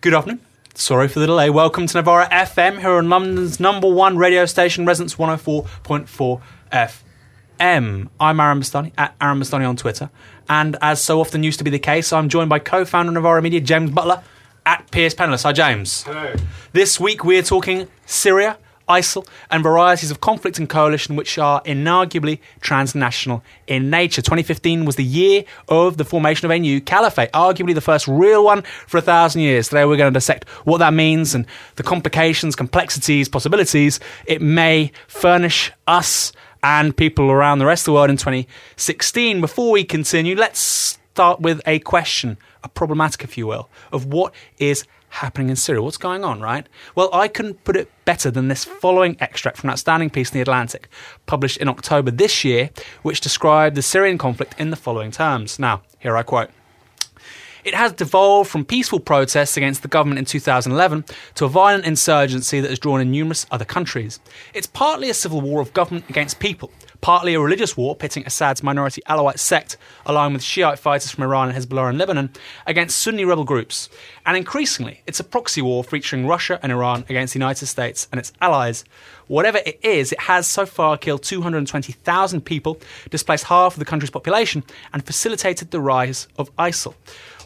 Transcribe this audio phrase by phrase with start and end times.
[0.00, 0.40] Good afternoon.
[0.76, 1.50] Sorry for the delay.
[1.50, 6.40] Welcome to Novara FM here on London's number one radio station, Resonance 104.4
[6.72, 8.08] FM.
[8.20, 10.08] I'm Aaron Bastani, at Aaron Bastani on Twitter.
[10.48, 13.14] And as so often used to be the case, I'm joined by co founder of
[13.14, 14.22] Novara Media, James Butler,
[14.64, 15.42] at Piers Penniless.
[15.42, 16.04] Hi, James.
[16.04, 16.32] Hello.
[16.72, 18.56] This week we're talking Syria,
[18.88, 24.22] ISIL, and varieties of conflict and coalition which are inarguably transnational in nature.
[24.22, 28.44] 2015 was the year of the formation of a new caliphate, arguably the first real
[28.44, 29.68] one for a thousand years.
[29.68, 31.46] Today we're going to dissect what that means and
[31.76, 37.92] the complications, complexities, possibilities it may furnish us and people around the rest of the
[37.92, 39.40] world in 2016.
[39.40, 44.34] Before we continue, let's start with a question, a problematic, if you will, of what
[44.58, 45.82] is happening in Syria.
[45.82, 46.66] What's going on, right?
[46.94, 50.34] Well, I couldn't put it better than this following extract from an outstanding piece in
[50.34, 50.88] The Atlantic,
[51.26, 52.70] published in October this year,
[53.02, 55.58] which described the Syrian conflict in the following terms.
[55.58, 56.50] Now, here I quote.
[57.64, 62.60] It has devolved from peaceful protests against the government in 2011 to a violent insurgency
[62.60, 64.20] that has drawn in numerous other countries.
[64.54, 68.62] It's partly a civil war of government against people, partly a religious war pitting Assad's
[68.62, 72.30] minority Alawite sect, along with Shiite fighters from Iran and Hezbollah in Lebanon,
[72.66, 73.88] against Sunni rebel groups.
[74.26, 78.18] And increasingly, it's a proxy war featuring Russia and Iran against the United States and
[78.18, 78.84] its allies.
[79.26, 84.10] Whatever it is, it has so far killed 220,000 people, displaced half of the country's
[84.10, 86.94] population, and facilitated the rise of ISIL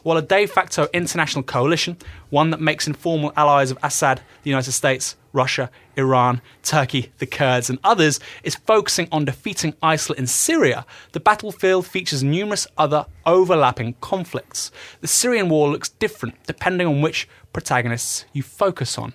[0.02, 1.96] while a de facto international coalition,
[2.30, 7.70] one that makes informal allies of Assad, the United States, Russia, Iran, Turkey, the Kurds,
[7.70, 13.94] and others, is focusing on defeating ISIL in Syria, the battlefield features numerous other overlapping
[14.00, 14.70] conflicts.
[15.00, 19.14] The Syrian war looks different depending on which protagonists you focus on.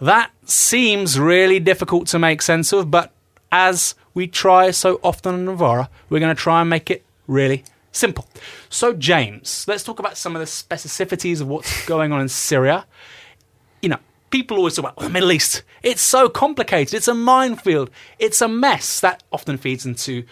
[0.00, 3.12] That seems really difficult to make sense of, but
[3.50, 7.64] as we try so often in Novara, we're going to try and make it really
[7.98, 8.28] Simple.
[8.68, 12.86] So, James, let's talk about some of the specificities of what's going on in Syria.
[13.82, 13.98] You know,
[14.30, 15.62] people always talk about oh, the Middle East.
[15.82, 16.94] It's so complicated.
[16.94, 17.90] It's a minefield.
[18.18, 19.00] It's a mess.
[19.00, 20.24] That often feeds into,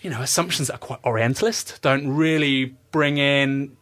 [0.00, 3.76] you know, assumptions that are quite Orientalist, don't really bring in,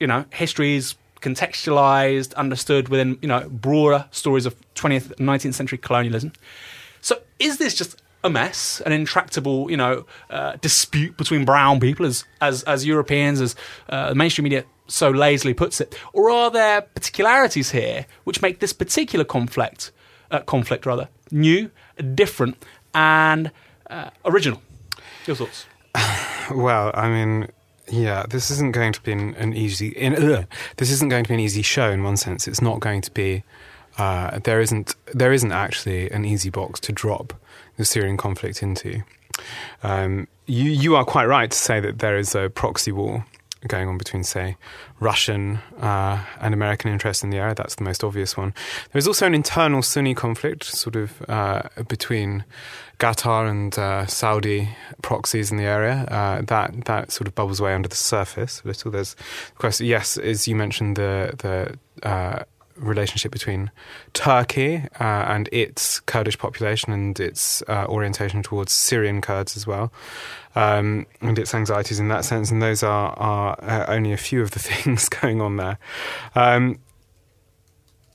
[0.00, 6.32] you know, histories contextualized, understood within, you know, broader stories of 20th, 19th century colonialism.
[7.00, 12.04] So, is this just a mess, an intractable, you know, uh, dispute between brown people,
[12.06, 13.54] as as, as Europeans, as
[13.88, 18.72] uh, mainstream media so lazily puts it, or are there particularities here which make this
[18.72, 19.92] particular conflict,
[20.30, 21.70] uh, conflict rather, new,
[22.14, 22.56] different,
[22.94, 23.50] and
[23.90, 24.62] uh, original?
[25.26, 25.66] Your thoughts?
[26.50, 27.48] well, I mean,
[27.90, 29.88] yeah, this isn't going to be an, an easy.
[29.88, 30.46] In,
[30.76, 32.48] this isn't going to be an easy show in one sense.
[32.48, 33.44] It's not going to be.
[33.98, 34.94] Uh, there isn't.
[35.12, 37.34] There isn't actually an easy box to drop
[37.78, 39.02] the Syrian conflict into.
[39.82, 43.24] Um, you, you are quite right to say that there is a proxy war
[43.66, 44.56] going on between, say,
[45.00, 47.54] Russian uh, and American interests in the area.
[47.54, 48.54] That's the most obvious one.
[48.92, 52.44] There's also an internal Sunni conflict, sort of uh, between
[52.98, 54.70] Qatar and uh, Saudi
[55.02, 56.04] proxies in the area.
[56.08, 58.90] Uh, that that sort of bubbles away under the surface a little.
[58.90, 59.16] There's
[59.56, 59.86] question.
[59.86, 62.44] Yes, as you mentioned, the the uh,
[62.78, 63.70] relationship between
[64.12, 69.92] Turkey uh, and its Kurdish population and its uh, orientation towards Syrian Kurds as well,
[70.54, 72.50] um, and its anxieties in that sense.
[72.50, 75.78] And those are, are uh, only a few of the things going on there.
[76.34, 76.78] Um,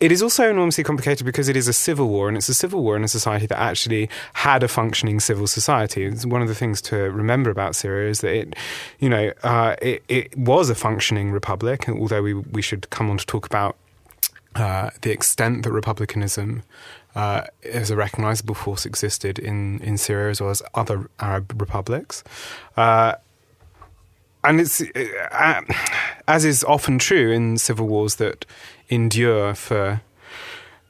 [0.03, 2.84] it is also enormously complicated because it is a civil war, and it's a civil
[2.84, 6.03] war in a society that actually had a functioning civil society.
[6.03, 8.56] It's one of the things to remember about Syria is that it,
[9.00, 11.88] you know, uh, it, it was a functioning republic.
[11.88, 13.78] Although we we should come on to talk about
[14.55, 16.63] uh, the extent that republicanism
[17.15, 22.23] uh, as a recognizable force existed in, in Syria as well as other Arab republics.
[22.75, 23.13] Uh,
[24.43, 25.61] and it's uh,
[26.27, 28.45] as is often true in civil wars that
[28.89, 30.01] endure for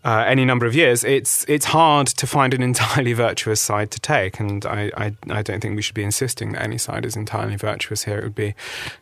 [0.04, 4.00] uh, any number of years, it's it's hard to find an entirely virtuous side to
[4.00, 7.16] take, and I, I, I don't think we should be insisting that any side is
[7.16, 8.20] entirely virtuous here.
[8.20, 8.54] It would be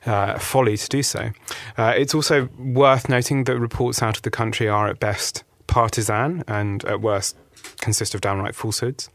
[0.05, 1.31] uh, folly to do so.
[1.77, 6.43] Uh, it's also worth noting that reports out of the country are at best partisan
[6.47, 7.35] and at worst
[7.79, 9.09] consist of downright falsehoods.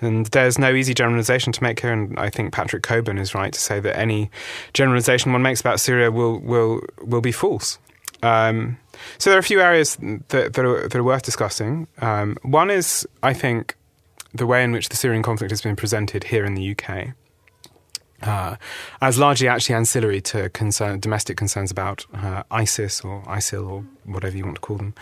[0.00, 3.52] And there's no easy generalization to make here, and I think Patrick Cockburn is right
[3.52, 4.30] to say that any
[4.74, 7.78] generalization one makes about Syria will will will be false.
[8.22, 8.78] Um,
[9.18, 9.96] so there are a few areas
[10.28, 11.86] that, that, are, that are worth discussing.
[12.00, 13.76] Um, one is, I think,
[14.32, 17.14] the way in which the Syrian conflict has been presented here in the UK.
[18.22, 18.56] Uh,
[19.00, 24.36] as largely actually ancillary to concern, domestic concerns about uh, ISIS or ISIL or whatever
[24.36, 24.94] you want to call them.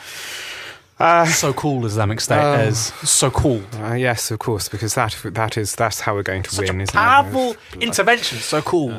[1.00, 3.62] Uh, so cool Islamic State Uh, as so cool.
[3.80, 6.80] uh, yes, of course, because that that is that's how we're going to Such win,
[6.80, 7.82] a powerful it?
[7.82, 8.38] intervention.
[8.38, 8.90] So cool.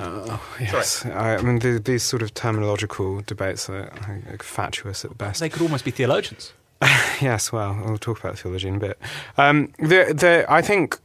[0.60, 5.40] Yes, I, I mean the, these sort of terminological debates are, are fatuous at best.
[5.42, 6.54] they could almost be theologians.
[7.22, 8.98] Yes, well, we'll talk about theology in a bit.
[9.38, 10.98] Um, the, the, I think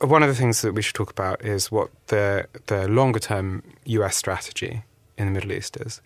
[0.00, 3.62] one of the things that we should talk about is what the the longer term
[3.86, 4.16] U.S.
[4.16, 4.82] strategy
[5.16, 6.02] in the Middle East is,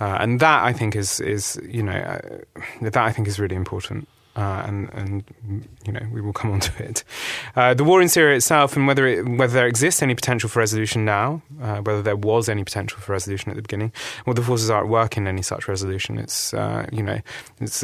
[0.00, 2.18] uh, and that I think is is you know uh,
[2.82, 4.08] that I think is really important.
[4.36, 7.02] Uh, and and you know we will come on to it.
[7.56, 10.60] Uh, the war in Syria itself, and whether it, whether there exists any potential for
[10.60, 13.92] resolution now, uh, whether there was any potential for resolution at the beginning,
[14.26, 16.18] what the forces are at work in any such resolution.
[16.18, 17.18] It's uh, you know
[17.60, 17.82] it's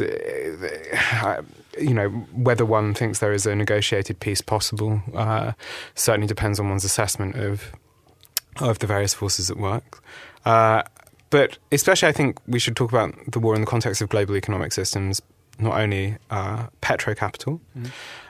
[1.77, 5.01] you know whether one thinks there is a negotiated peace possible.
[5.95, 7.73] Certainly depends on one's assessment of
[8.61, 10.01] of the various forces at work.
[10.45, 10.83] Uh,
[11.35, 14.37] but especially, I think we should talk about the war in the context of global
[14.37, 15.21] economic systems,
[15.59, 17.59] not only uh, petro capital,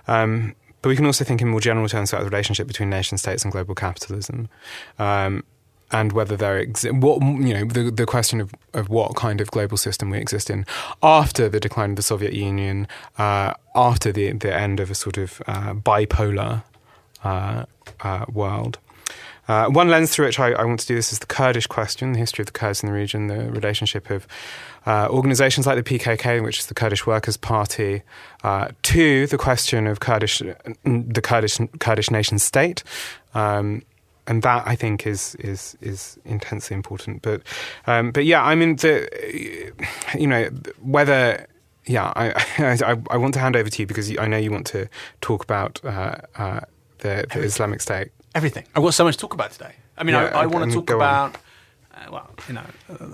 [0.07, 3.19] um, but we can also think in more general terms about the relationship between nation
[3.19, 4.49] states and global capitalism.
[4.97, 5.43] Um,
[5.91, 9.51] and whether there exi- what you know the the question of, of what kind of
[9.51, 10.65] global system we exist in
[11.03, 12.87] after the decline of the Soviet Union,
[13.19, 16.63] uh, after the the end of a sort of uh, bipolar
[17.23, 17.65] uh,
[17.99, 18.79] uh, world.
[19.47, 22.13] Uh, one lens through which I, I want to do this is the Kurdish question,
[22.13, 24.27] the history of the Kurds in the region, the relationship of
[24.85, 28.01] uh, organizations like the PKK, which is the Kurdish Workers' Party,
[28.43, 32.83] uh, to the question of Kurdish, the Kurdish Kurdish nation state.
[33.33, 33.83] Um,
[34.27, 37.21] and that I think is is is intensely important.
[37.21, 37.41] But
[37.87, 39.07] um, but yeah, I mean the
[40.17, 40.49] you know
[40.81, 41.45] whether
[41.85, 44.67] yeah I, I I want to hand over to you because I know you want
[44.67, 44.89] to
[45.21, 46.61] talk about uh, uh,
[46.99, 48.11] the, the Islamic State.
[48.35, 48.65] Everything.
[48.75, 49.73] I've got so much to talk about today.
[49.97, 51.37] I mean, Yeah, I, I want to talk about,
[51.95, 52.63] uh, well, you know,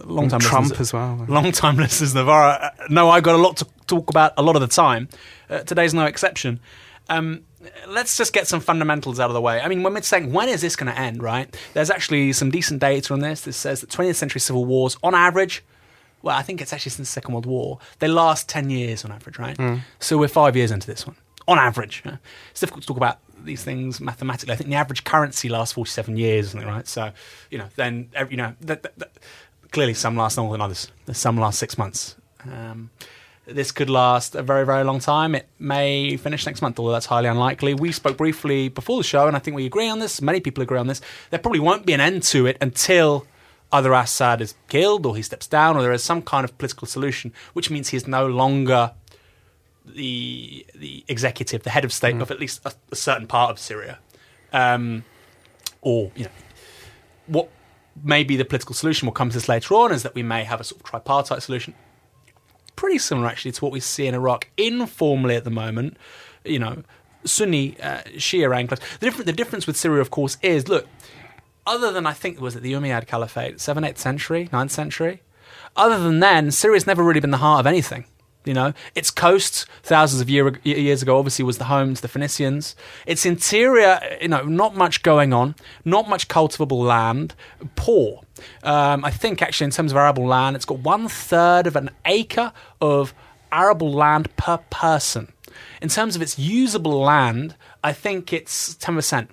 [0.04, 1.24] long time Trump as well.
[1.30, 2.74] Long time listeners, Novara.
[2.80, 5.08] Uh, no, I've got a lot to talk about a lot of the time.
[5.50, 6.60] Uh, today's no exception.
[7.08, 7.44] Um,
[7.88, 9.62] let's just get some fundamentals out of the way.
[9.62, 11.56] I mean, when we're saying when is this going to end, right?
[11.74, 13.42] There's actually some decent data on this.
[13.42, 15.64] This says that 20th century civil wars, on average,
[16.24, 19.12] well, I think it's actually since the Second World War, they last 10 years on
[19.12, 19.58] average, right?
[20.00, 21.16] So we're five years into this one,
[21.48, 22.02] on average.
[22.52, 24.54] It's difficult to talk about these things mathematically.
[24.54, 26.88] I think the average currency lasts 47 years right?
[26.88, 27.12] So,
[27.50, 28.56] you know, then, you know,
[29.72, 30.92] clearly some last longer than others.
[31.12, 32.16] Some last six months.
[32.44, 32.90] Um,
[33.46, 35.36] this could last a very, very long time.
[35.36, 37.74] It may finish next month, although that's highly unlikely.
[37.74, 40.22] We spoke briefly before the show, and I think we agree on this.
[40.22, 41.02] Many people agree on this.
[41.30, 43.26] There probably won't be an end to it until
[43.72, 46.88] either Assad is killed or he steps down or there is some kind of political
[46.88, 48.92] solution, which means he is no longer
[49.86, 53.60] the the executive, the head of state of at least a, a certain part of
[53.60, 54.00] Syria.
[54.54, 55.06] Um,
[55.82, 56.32] or, you know,
[57.28, 57.50] what
[58.04, 60.44] may be the political solution, we'll come to this later on, is that we may
[60.44, 61.74] have a sort of tripartite solution.
[62.76, 65.98] Pretty similar, actually, to what we see in Iraq informally at the moment.
[66.46, 66.84] You know,
[67.24, 68.80] Sunni, uh, Shia enclaves.
[69.00, 70.88] The, different, the difference with Syria, of course, is look,
[71.66, 75.22] other than I think was it the Umayyad Caliphate, 7th, 8th century, 9th century,
[75.76, 78.06] other than then, Syria's never really been the heart of anything.
[78.44, 82.08] You know, its coast, thousands of year, years ago, obviously was the home to the
[82.08, 82.76] Phoenicians.
[83.06, 85.54] Its interior, you know, not much going on,
[85.86, 87.36] not much cultivable land,
[87.76, 88.22] poor.
[88.64, 91.92] Um, I think actually, in terms of arable land, it's got one third of an
[92.06, 92.52] acre
[92.82, 93.14] of
[93.52, 95.32] arable land per person.
[95.82, 99.28] In terms of its usable land, I think it's 10%.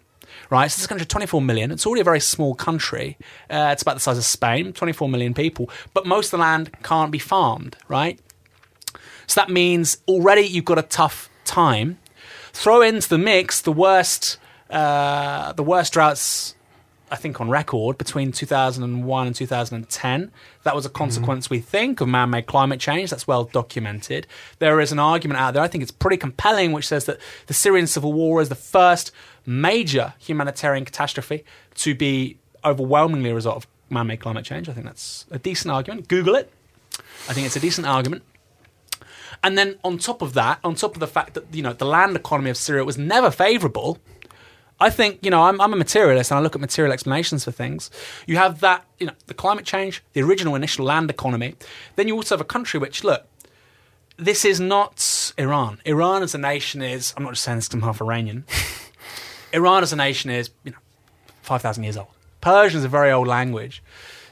[0.51, 1.71] Right, so this country, 24 million.
[1.71, 3.19] It's already a very small country.
[3.51, 5.69] Uh, it's about the size of Spain, 24 million people.
[5.93, 8.19] But most of the land can't be farmed, right?
[9.29, 11.99] So that means already you've got a tough time.
[12.53, 14.39] Throw into the mix the worst,
[14.71, 16.55] uh, the worst droughts,
[17.11, 20.33] I think, on record between 2001 and 2010.
[20.65, 23.11] That was a consequence, we think, of man-made climate change.
[23.11, 24.27] That's well documented.
[24.59, 25.63] There is an argument out there.
[25.63, 29.13] I think it's pretty compelling, which says that the Syrian civil war is the first
[29.45, 31.45] major humanitarian catastrophe
[31.77, 34.71] to be overwhelmingly a result of man-made climate change.
[34.71, 36.09] I think that's a decent argument.
[36.09, 36.51] Google it.
[37.29, 38.23] I think it's a decent argument.
[39.43, 41.85] And then on top of that, on top of the fact that you know the
[41.85, 43.99] land economy of Syria was never favourable,
[44.81, 47.53] I think you know I'm, I'm a materialist and I look at material explanations for
[47.53, 47.91] things.
[48.27, 51.55] You have that you know the climate change, the original initial land economy.
[51.97, 53.27] Then you also have a country which look,
[54.17, 55.81] this is not Iran.
[55.85, 58.45] Iran as a nation is I'm not just saying this because I'm half Iranian.
[59.53, 60.79] Iran as a nation is you know
[61.43, 62.09] five thousand years old.
[62.41, 63.83] Persian is a very old language.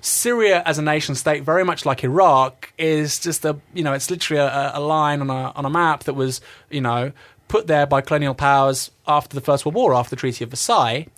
[0.07, 4.11] Syria as a nation state, very much like Iraq, is just a you know it's
[4.11, 7.13] literally a, a line on a on a map that was you know
[7.49, 11.09] put there by colonial powers after the First World War, after the Treaty of Versailles,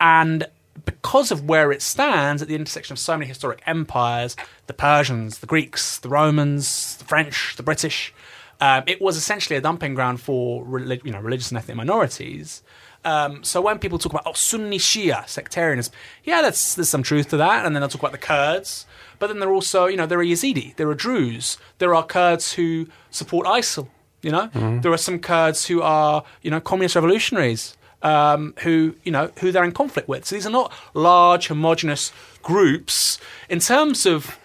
[0.00, 0.46] and
[0.84, 5.38] because of where it stands at the intersection of so many historic empires, the Persians,
[5.38, 8.12] the Greeks, the Romans, the French, the British,
[8.60, 12.62] Um, it was essentially a dumping ground for you know religious and ethnic minorities.
[13.06, 15.94] Um, so when people talk about oh Sunni Shia sectarianism,
[16.24, 17.64] yeah, that's, there's some truth to that.
[17.64, 18.84] And then they'll talk about the Kurds,
[19.18, 22.04] but then there are also you know there are Yazidi, there are Druze, there are
[22.04, 23.88] Kurds who support ISIL.
[24.22, 24.50] You know,
[24.82, 29.52] there are some Kurds who are you know communist revolutionaries um, who you know who
[29.52, 30.24] they're in conflict with.
[30.24, 34.38] So these are not large homogenous groups in terms of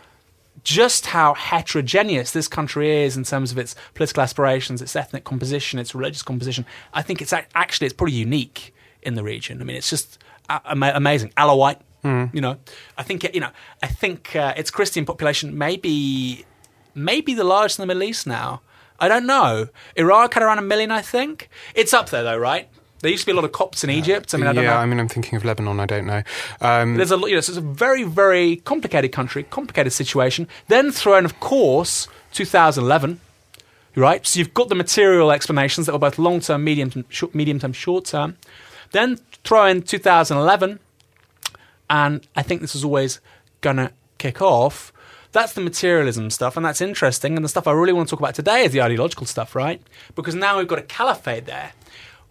[0.64, 5.80] just how heterogeneous this country is in terms of its political aspirations, its ethnic composition,
[5.80, 6.66] its religious composition.
[6.94, 9.62] I think it's actually it's pretty unique in the region.
[9.62, 10.20] I mean, it's just
[10.66, 11.32] amazing.
[11.38, 11.80] Alawite,
[12.34, 12.58] you know,
[12.98, 13.52] I think you know,
[13.82, 16.46] I think uh, its Christian population may be
[16.94, 18.62] maybe the largest in the Middle East now.
[19.00, 19.68] I don't know.
[19.96, 21.50] Iraq had around a million, I think.
[21.74, 22.70] It's up there though, right?
[23.02, 24.34] There used to be a lot of Copts in Egypt.
[24.34, 24.78] I mean, I don't yeah, know.
[24.78, 25.80] I mean, I'm thinking of Lebanon.
[25.80, 26.24] I don't know.
[26.62, 30.48] Um, There's a lot- you know, so it's a very, very complicated country, complicated situation.
[30.68, 33.20] Then throw in, of course, 2011.
[33.94, 37.60] Right, so you've got the material explanations that were both long term, medium, short, medium
[37.60, 38.38] term, short term.
[38.92, 40.80] Then throw in 2011,
[41.90, 43.20] and I think this is always
[43.60, 44.94] gonna kick off.
[45.34, 47.36] That's the materialism stuff, and that's interesting.
[47.36, 49.82] And the stuff I really want to talk about today is the ideological stuff, right?
[50.16, 51.74] Because now we've got a caliphate there.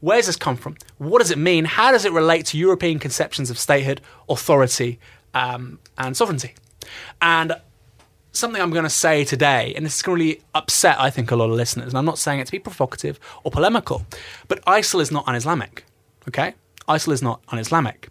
[0.00, 0.76] Where's this come from?
[0.99, 1.64] What does it mean?
[1.64, 4.99] How does it relate to European conceptions of statehood, authority,
[5.35, 6.54] um, and sovereignty?
[7.21, 7.54] And
[8.33, 11.30] something I'm going to say today, and this is going to really upset, I think,
[11.30, 14.07] a lot of listeners, and I'm not saying it to be provocative or polemical,
[14.49, 15.85] but ISIL is not un Islamic.
[16.28, 16.54] Okay?
[16.88, 18.09] ISIL is not un Islamic.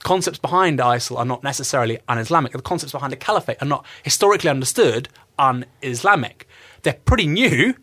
[0.00, 2.52] Concepts behind ISIL are not necessarily un Islamic.
[2.52, 6.48] The concepts behind the caliphate are not historically understood un Islamic.
[6.82, 7.74] They're pretty new.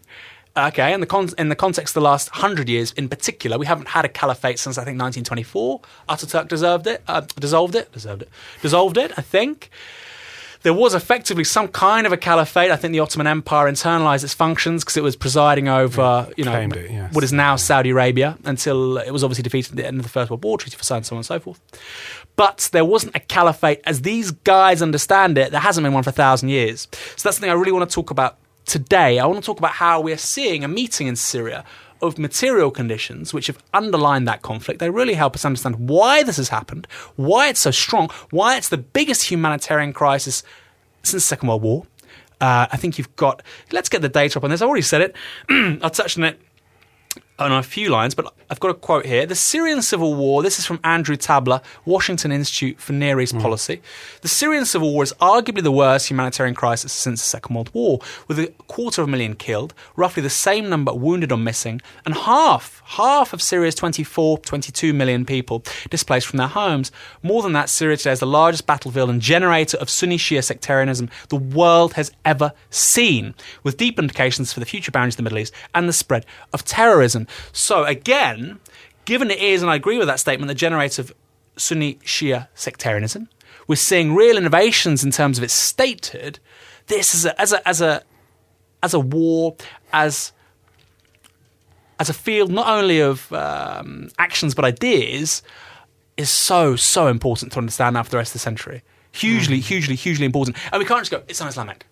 [0.57, 3.65] Okay, in the, con- in the context of the last hundred years, in particular, we
[3.65, 5.81] haven't had a caliphate since I think 1924.
[6.07, 8.29] Ataturk deserved it, uh, dissolved it, deserved it,
[8.62, 9.12] dissolved it.
[9.17, 9.69] I think
[10.65, 12.71] there was effectively some kind of a caliphate.
[12.71, 16.59] I think the Ottoman Empire internalized its functions because it was presiding over, you know,
[16.59, 17.13] it, yes.
[17.13, 20.09] what is now Saudi Arabia until it was obviously defeated at the end of the
[20.09, 21.62] First World War, Treaty for and so on and so forth.
[22.35, 25.51] But there wasn't a caliphate as these guys understand it.
[25.51, 26.88] There hasn't been one for a thousand years.
[27.15, 29.19] So that's something I really want to talk about today.
[29.19, 31.63] I want to talk about how we're seeing a meeting in Syria
[32.01, 34.79] of material conditions which have underlined that conflict.
[34.79, 38.69] They really help us understand why this has happened, why it's so strong, why it's
[38.69, 40.43] the biggest humanitarian crisis
[41.03, 41.86] since the Second World War.
[42.41, 43.41] Uh, I think you've got.
[43.72, 44.62] Let's get the data up on this.
[44.62, 45.15] I already said it.
[45.50, 46.39] I touched on it
[47.38, 49.25] on a few lines, but I've got a quote here.
[49.25, 53.42] The Syrian civil war, this is from Andrew Tabler, Washington Institute for Near East mm.
[53.42, 53.82] Policy.
[54.22, 58.00] The Syrian civil war is arguably the worst humanitarian crisis since the Second World War,
[58.27, 62.13] with a quarter of a million killed, roughly the same number wounded or missing, and
[62.13, 66.92] half, half of Syria's 24, 22 million people displaced from their homes.
[67.24, 71.10] More than that, Syria today is the largest battlefield and generator of Sunni Shia sectarianism
[71.30, 75.39] the world has ever seen, with deep implications for the future boundaries of the Middle
[75.39, 77.25] East and the spread of terrorism.
[77.51, 78.60] So, again,
[79.05, 81.13] given it is, and I agree with that statement, the generator of
[81.58, 83.29] Sunni Shia sectarianism,
[83.67, 86.39] we're seeing real innovations in terms of its statehood.
[86.88, 88.03] This is a, as a as a
[88.84, 89.55] as a war,
[89.91, 90.32] as
[92.00, 95.41] as a field not only of um, actions but ideas,
[96.17, 98.84] is so so important to understand now for the rest of the century.
[99.12, 100.58] Hugely, hugely, hugely important.
[100.74, 101.86] And we can't just go, it's un-Islamic,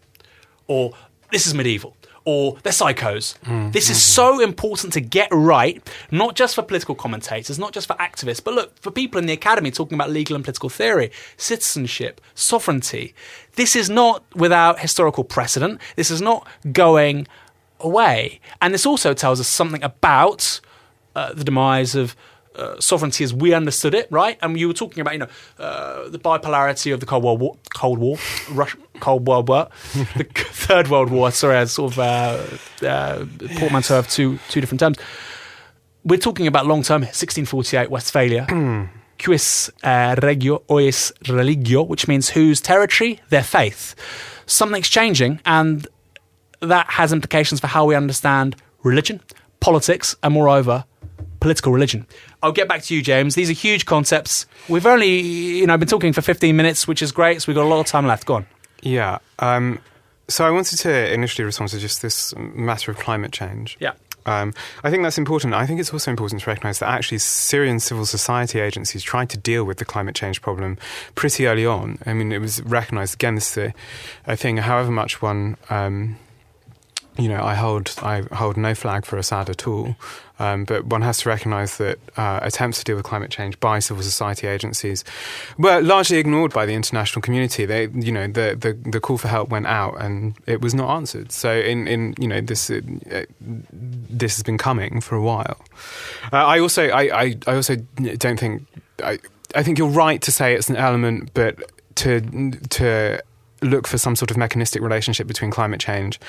[0.67, 0.93] or
[1.31, 3.35] this is medieval, or they're psychos.
[3.71, 7.95] This is so important to get right, not just for political commentators, not just for
[7.95, 12.21] activists, but look, for people in the academy talking about legal and political theory, citizenship,
[12.33, 13.13] sovereignty.
[13.55, 15.81] This is not without historical precedent.
[15.95, 17.27] This is not going
[17.79, 18.39] away.
[18.61, 20.61] And this also tells us something about
[21.15, 22.15] uh, the demise of
[22.55, 24.37] uh, sovereignty as we understood it, right?
[24.41, 25.27] And you were talking about, you know,
[25.59, 28.17] uh, the bipolarity of the Cold War, War Cold War,
[28.51, 29.69] Rush, Cold World War,
[30.15, 31.31] the Third World War.
[31.31, 33.25] Sorry, I sort of uh, uh,
[33.57, 34.97] portmanteau of two two different terms.
[36.03, 38.47] We're talking about long term, 1648 Westphalia.
[39.19, 43.95] Cuius uh, regio eius religio, which means whose territory, their faith.
[44.45, 45.87] Something's changing, and
[46.59, 49.21] that has implications for how we understand religion,
[49.59, 50.83] politics, and moreover,
[51.43, 52.07] political religion.
[52.41, 53.35] I'll get back to you, James.
[53.35, 54.47] These are huge concepts.
[54.69, 57.65] We've only, you know, been talking for 15 minutes, which is great, so we've got
[57.65, 58.25] a lot of time left.
[58.25, 58.47] Go on.
[58.81, 59.19] Yeah.
[59.39, 59.79] Um,
[60.29, 63.75] so I wanted to initially respond to just this matter of climate change.
[63.81, 63.91] Yeah.
[64.25, 64.53] Um,
[64.85, 65.53] I think that's important.
[65.53, 69.37] I think it's also important to recognise that actually Syrian civil society agencies tried to
[69.37, 70.77] deal with the climate change problem
[71.15, 71.97] pretty early on.
[72.05, 73.35] I mean, it was recognised again.
[73.35, 73.73] This is a,
[74.25, 74.57] a thing.
[74.57, 75.57] However much one.
[75.69, 76.17] Um,
[77.17, 79.95] you know, I hold I hold no flag for Assad at all.
[80.39, 83.77] Um, but one has to recognise that uh, attempts to deal with climate change by
[83.79, 85.03] civil society agencies
[85.59, 87.65] were largely ignored by the international community.
[87.65, 90.93] They, you know, the, the, the call for help went out and it was not
[90.95, 91.31] answered.
[91.31, 92.81] So, in, in you know, this uh,
[93.39, 95.63] this has been coming for a while.
[96.31, 97.75] Uh, I also I, I, I also
[98.17, 98.65] don't think
[99.03, 99.19] I,
[99.55, 103.23] I think you're right to say it's an element, but to to
[103.63, 106.19] look for some sort of mechanistic relationship between climate change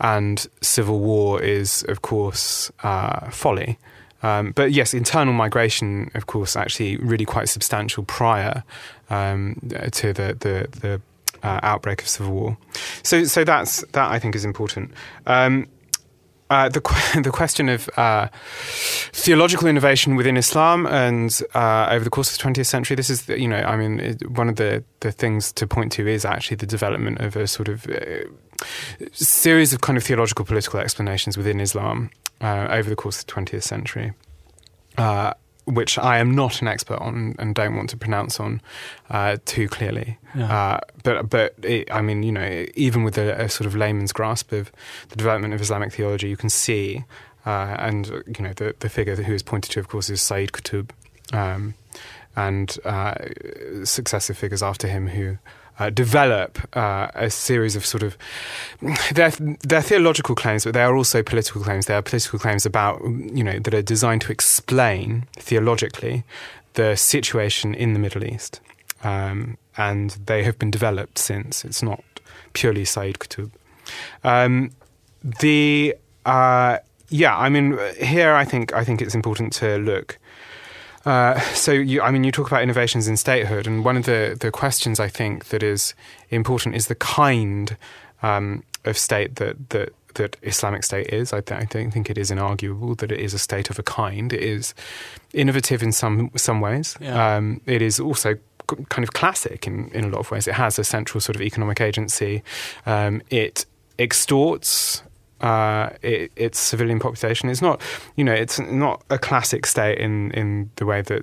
[0.00, 3.78] and civil war is, of course, uh, folly.
[4.22, 8.62] Um, but yes, internal migration, of course, actually really quite substantial prior
[9.10, 9.56] um,
[9.92, 11.00] to the the, the
[11.42, 12.56] uh, outbreak of civil war.
[13.02, 14.92] So, so that's that I think is important.
[15.26, 15.66] Um,
[16.52, 16.80] uh, the
[17.22, 18.28] the question of uh,
[19.12, 23.22] theological innovation within Islam and uh, over the course of the 20th century, this is
[23.22, 26.24] the, you know I mean it, one of the the things to point to is
[26.24, 28.24] actually the development of a sort of uh,
[29.12, 32.10] series of kind of theological political explanations within Islam
[32.42, 34.12] uh, over the course of the 20th century
[35.64, 38.60] which I am not an expert on and don't want to pronounce on
[39.10, 40.18] uh, too clearly.
[40.34, 40.52] Yeah.
[40.52, 44.12] Uh, but but it, I mean, you know, even with a, a, sort of layman's
[44.12, 44.72] grasp of
[45.10, 47.04] the development of Islamic theology, you can see,
[47.46, 50.52] uh, and you know, the the figure who is pointed to, of course, is Sayyid
[50.52, 50.90] Qutb,
[51.32, 51.74] um,
[52.34, 53.14] and uh,
[53.84, 55.38] successive figures after him who
[55.78, 58.16] uh, develop uh, a series of sort of
[59.14, 61.86] they're, they're theological claims, but they are also political claims.
[61.86, 66.24] They are political claims about you know that are designed to explain theologically
[66.74, 68.60] the situation in the Middle East,
[69.02, 71.64] um, and they have been developed since.
[71.64, 72.02] It's not
[72.52, 73.50] purely Sayyid Qutb.
[74.24, 74.70] Um,
[75.40, 80.18] the uh, yeah, I mean, here I think I think it's important to look
[81.04, 84.36] uh, so, you, I mean, you talk about innovations in statehood, and one of the,
[84.38, 85.94] the questions I think that is
[86.30, 87.76] important is the kind
[88.22, 91.32] um, of state that, that that Islamic State is.
[91.32, 93.82] I, th- I, don't think it is inarguable that it is a state of a
[93.82, 94.32] kind.
[94.32, 94.74] It is
[95.32, 96.96] innovative in some some ways.
[97.00, 97.36] Yeah.
[97.36, 98.36] Um, it is also
[98.88, 100.46] kind of classic in, in a lot of ways.
[100.46, 102.42] It has a central sort of economic agency.
[102.86, 103.66] Um, it
[103.98, 105.02] extorts
[105.42, 107.48] uh, it, its civilian population.
[107.48, 107.80] It's not,
[108.16, 111.22] you know, it's not a classic state in in the way that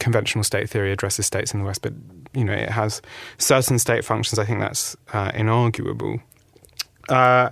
[0.00, 1.92] conventional state theory addresses states in the West, but
[2.32, 3.02] you know, it has
[3.38, 4.38] certain state functions.
[4.38, 6.22] I think that's uh, inarguable.
[7.08, 7.50] Uh,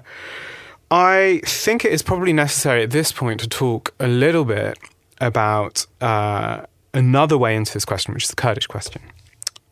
[0.90, 4.78] I think it is probably necessary at this point to talk a little bit
[5.20, 6.62] about uh,
[6.94, 9.02] another way into this question, which is the Kurdish question.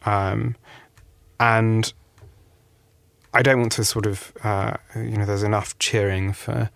[0.05, 0.57] Um,
[1.40, 1.92] and
[3.37, 6.70] I don't want to sort of, uh, you know, there's enough cheering for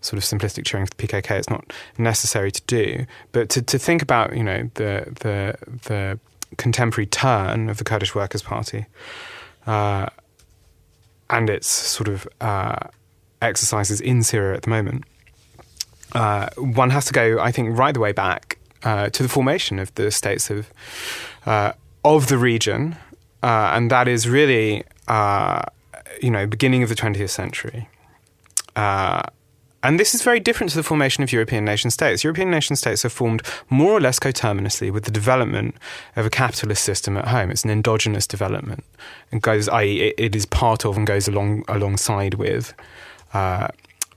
[0.00, 1.30] sort of simplistic cheering for the PKK.
[1.32, 6.18] It's not necessary to do, but to, to think about, you know, the the the
[6.56, 8.86] contemporary turn of the Kurdish Workers' Party
[9.66, 10.06] uh,
[11.28, 12.78] and its sort of uh,
[13.42, 15.04] exercises in Syria at the moment.
[16.12, 19.78] Uh, one has to go, I think, right the way back uh, to the formation
[19.78, 20.70] of the states of
[21.44, 21.72] uh,
[22.06, 22.96] of the region,
[23.42, 24.82] and that is really
[26.22, 27.88] you know, beginning of the 20th century.
[28.74, 29.22] Uh,
[29.82, 32.24] and this is very different to the formation of European nation states.
[32.24, 35.76] European nation states are formed more or less coterminously with the development
[36.16, 37.50] of a capitalist system at home.
[37.50, 38.84] It's an endogenous development,
[39.30, 42.74] and goes, i.e., it is part of and goes along alongside with
[43.32, 43.68] uh,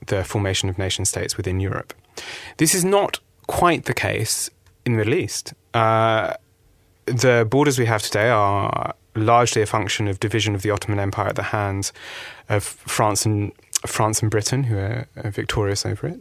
[0.06, 1.94] the formation of nation states within Europe.
[2.56, 4.50] This is not quite the case
[4.84, 5.54] in the Middle East.
[5.72, 6.34] Uh,
[7.06, 11.28] the borders we have today are largely a function of division of the Ottoman Empire
[11.28, 11.92] at the hands
[12.48, 13.52] of France and
[13.86, 16.20] France and Britain, who are, are victorious over it,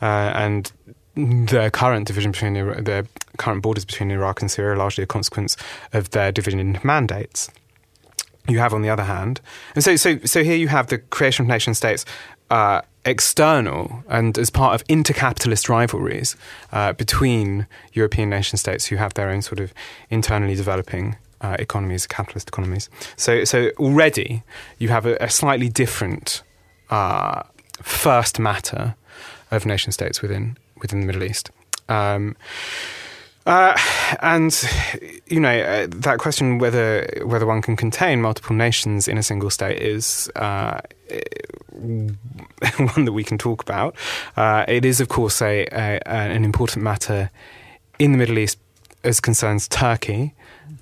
[0.00, 0.72] uh, and
[1.14, 5.56] the current division between the current borders between Iraq and Syria are largely a consequence
[5.92, 7.50] of their division in mandates.
[8.48, 9.40] You have, on the other hand,
[9.74, 12.04] and so so so here you have the creation of nation states.
[12.50, 16.36] Uh, external and as part of intercapitalist rivalries
[16.72, 19.74] uh, between European nation states who have their own sort of
[20.08, 22.88] internally developing uh, economies, capitalist economies.
[23.16, 24.42] So, so already
[24.78, 26.42] you have a, a slightly different
[26.90, 27.42] uh,
[27.82, 28.94] first matter
[29.50, 31.50] of nation states within within the Middle East.
[31.88, 32.36] Um,
[33.46, 33.78] uh,
[34.22, 34.52] and
[35.26, 39.50] you know uh, that question whether whether one can contain multiple nations in a single
[39.50, 40.80] state is uh,
[42.94, 43.94] one that we can talk about.
[44.36, 47.30] Uh, it is, of course, a, a, an important matter
[47.98, 48.58] in the Middle East
[49.02, 50.34] as concerns Turkey,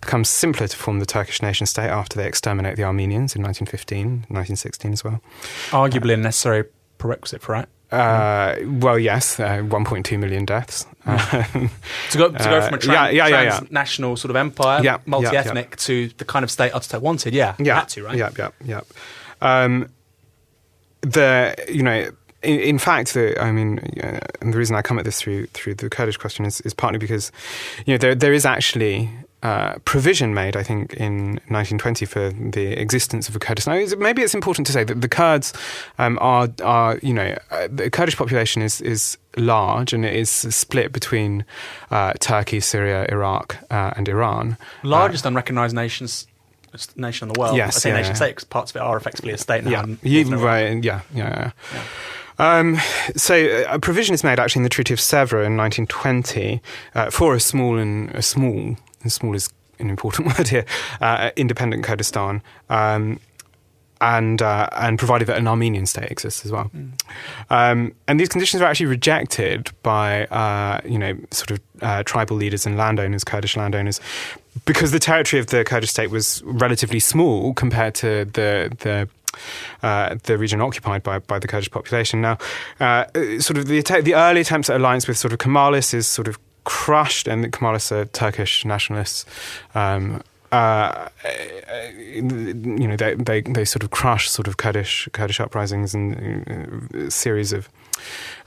[0.02, 4.26] becomes simpler to form the Turkish nation state after they exterminate the Armenians in 1915,
[4.28, 5.22] 1916 as well.
[5.70, 6.64] Arguably a necessary
[6.98, 7.68] prerequisite for it.
[7.90, 10.86] Uh, well, yes, uh, 1.2 million deaths.
[11.04, 15.76] to go to go from a tra- yeah, yeah, yeah, transnational sort of empire, multi-ethnic,
[15.76, 17.34] to the kind of state Ataturk wanted.
[17.34, 18.16] Yeah, yeah, had to, right?
[18.16, 18.80] Yeah, yeah, yeah.
[19.42, 19.90] Um,
[21.02, 22.10] the you know
[22.42, 25.46] in, in fact, the, I mean, uh, and the reason I come at this through
[25.48, 27.30] through the Kurdish question is, is partly because,
[27.86, 29.10] you know, there there is actually
[29.42, 33.84] uh, provision made, I think, in 1920 for the existence of a Kurdistan.
[33.84, 35.52] Now, maybe it's important to say that the Kurds
[35.98, 40.30] um, are, are, you know, uh, the Kurdish population is, is large and it is
[40.30, 41.44] split between
[41.90, 44.56] uh, Turkey, Syria, Iraq, uh, and Iran.
[44.82, 46.26] Largest unrecognized nations
[46.96, 47.56] nation in the world.
[47.56, 48.16] Yes, I say yeah, nation yeah.
[48.16, 49.70] state because parts of it are effectively a state now.
[49.70, 51.12] Yeah, and you, right, yeah, yeah.
[51.14, 51.50] yeah.
[51.74, 51.82] Yeah.
[52.38, 52.78] Um,
[53.16, 56.62] so uh, a provision is made actually in the Treaty of Sèvres in 1920
[56.94, 58.76] uh, for a small and a small,
[59.10, 60.64] small is an important word here,
[61.00, 62.42] uh, independent Kurdistan.
[62.68, 63.20] Um,
[64.02, 66.70] and uh, and provided that an Armenian state exists as well,
[67.50, 72.36] um, and these conditions were actually rejected by uh, you know sort of uh, tribal
[72.36, 74.00] leaders and landowners, Kurdish landowners,
[74.64, 79.08] because the territory of the Kurdish state was relatively small compared to the the
[79.82, 82.20] uh, the region occupied by, by the Kurdish population.
[82.20, 82.38] Now,
[82.80, 83.04] uh,
[83.38, 86.38] sort of the the early attempts at alliance with sort of Kemalis is sort of
[86.64, 87.48] crushed, and the
[87.92, 89.24] are Turkish nationalists.
[89.74, 90.22] Um,
[90.52, 91.08] uh,
[92.14, 92.22] you
[92.86, 97.10] know, they, they they sort of crush sort of Kurdish Kurdish uprisings and uh, a
[97.10, 97.70] series of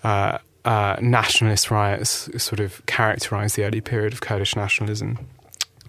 [0.03, 5.17] uh, uh, nationalist riots sort of characterize the early period of Kurdish nationalism.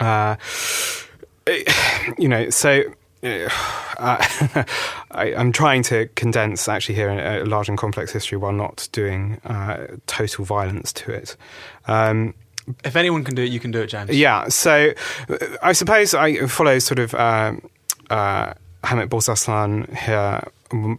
[0.01, 0.37] Uh,
[2.19, 3.06] you know, so uh,
[3.99, 9.41] I, I'm trying to condense actually here a, large and complex history while not doing
[9.45, 11.37] uh, total violence to it.
[11.89, 12.35] Um,
[12.85, 14.11] If anyone can do it, you can do it, James.
[14.11, 14.93] yeah, so
[15.29, 17.69] uh, I suppose I follow sort of um,
[18.11, 18.53] uh,
[18.85, 20.43] Hamit Bozarslan here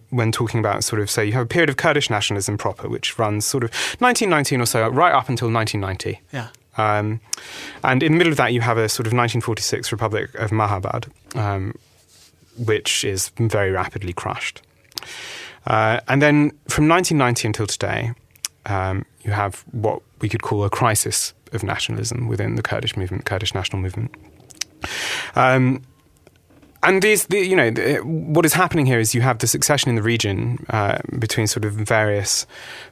[0.10, 3.20] when talking about sort of, so you have a period of Kurdish nationalism proper, which
[3.20, 6.22] runs sort of 1919 or so, right up until 1990.
[6.32, 6.48] Yeah.
[6.78, 7.20] Um,
[7.84, 11.10] and in the middle of that, you have a sort of 1946 Republic of Mahabad,
[11.36, 11.76] um,
[12.58, 14.62] which is very rapidly crushed.
[15.66, 18.14] Uh, and then from 1990 until today,
[18.66, 23.26] um, you have what we could call a crisis of nationalism within the Kurdish movement,
[23.26, 24.14] Kurdish national movement.
[25.36, 25.82] Um,
[26.84, 29.90] and these, the, you know, the, what is happening here is you have the succession
[29.90, 32.46] in the region uh, between sort of various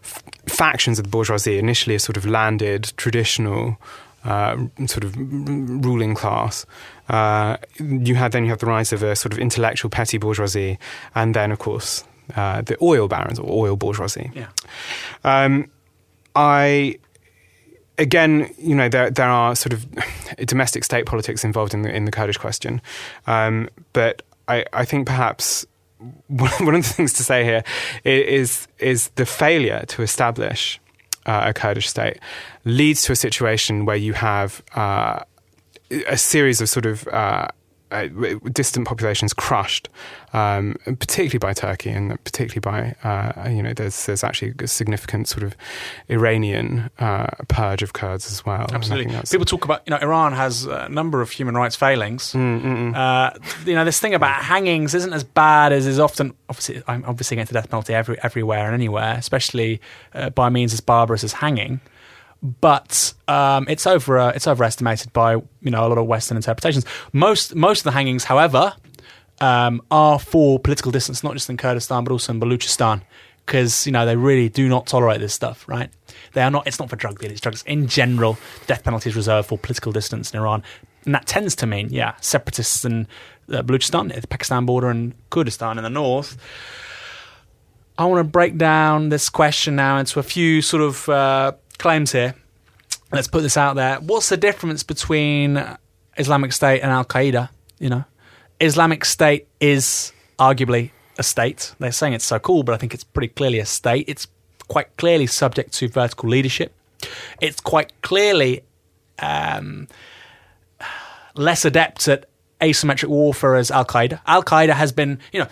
[0.04, 1.60] f- factions of the bourgeoisie.
[1.60, 3.78] Initially, a sort of landed, traditional,
[4.26, 4.58] uh,
[4.88, 6.66] sort of ruling class.
[7.08, 10.78] Uh, you had then you have the rise of a sort of intellectual petty bourgeoisie,
[11.14, 12.04] and then of course
[12.36, 14.32] uh, the oil barons or oil bourgeoisie.
[14.34, 14.48] Yeah.
[15.24, 15.70] Um,
[16.36, 16.98] I
[17.98, 19.86] again, you know, there there are sort of
[20.46, 22.82] domestic state politics involved in the in the Kurdish question,
[23.28, 25.66] um, but I, I think perhaps
[26.28, 27.64] one of the things to say here
[28.04, 30.80] is is the failure to establish
[31.26, 32.20] uh, a Kurdish state
[32.64, 35.20] leads to a situation where you have uh,
[36.08, 37.08] a series of sort of
[37.96, 39.90] uh, distant populations crushed,
[40.34, 45.28] um, particularly by Turkey and particularly by uh, you know there's there's actually a significant
[45.28, 45.56] sort of
[46.10, 48.68] Iranian uh, purge of Kurds as well.
[48.72, 49.16] Absolutely.
[49.30, 52.34] People talk about, you know, Iran has a number of human rights failings.
[52.34, 52.96] Mm, mm, mm.
[52.96, 56.34] Uh, you know, this thing about hangings isn't as bad as is often.
[56.50, 59.82] Obviously, I'm obviously against the death penalty every, everywhere and anywhere, especially
[60.14, 61.80] uh, by means as barbarous as hanging.
[62.62, 64.20] But um, it's over.
[64.20, 66.86] Uh, it's overestimated by you know a lot of Western interpretations.
[67.12, 68.74] Most most of the hangings, however,
[69.42, 73.02] um, are for political distance, not just in Kurdistan but also in Baluchistan,
[73.46, 75.68] because you know they really do not tolerate this stuff.
[75.68, 75.90] Right?
[76.34, 76.68] They are not.
[76.68, 77.42] It's not for drug dealers.
[77.42, 80.62] Drugs in general, death penalty is reserved for political distance in Iran,
[81.06, 83.08] and that tends to mean yeah, separatists in
[83.52, 86.38] uh, Baluchistan, the Pakistan border, and Kurdistan in the north.
[87.98, 92.12] I want to break down this question now into a few sort of uh, claims
[92.12, 92.36] here.
[93.12, 93.98] Let's put this out there.
[93.98, 95.64] What's the difference between
[96.18, 97.50] Islamic State and Al Qaeda?
[97.80, 98.06] You know,
[98.60, 101.74] Islamic State is arguably a state.
[101.80, 104.06] They're saying it's so cool, but I think it's pretty clearly a state.
[104.08, 104.28] It's
[104.68, 106.74] quite clearly subject to vertical leadership.
[107.42, 108.64] It's quite clearly
[109.20, 109.88] um,
[111.36, 112.26] less adept at
[112.62, 114.22] asymmetric warfare as Al Qaeda.
[114.26, 115.48] Al Qaeda has been, you know,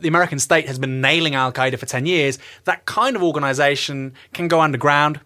[0.00, 2.38] the American state has been nailing Al Qaeda for 10 years.
[2.64, 5.20] That kind of organization can go underground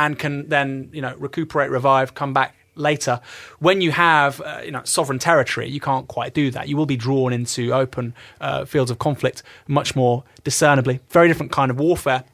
[0.00, 3.20] and can then, you know, recuperate, revive, come back later.
[3.58, 6.68] When you have, uh, you know, sovereign territory, you can't quite do that.
[6.68, 11.00] You will be drawn into open uh, fields of conflict much more discernibly.
[11.10, 12.24] Very different kind of warfare.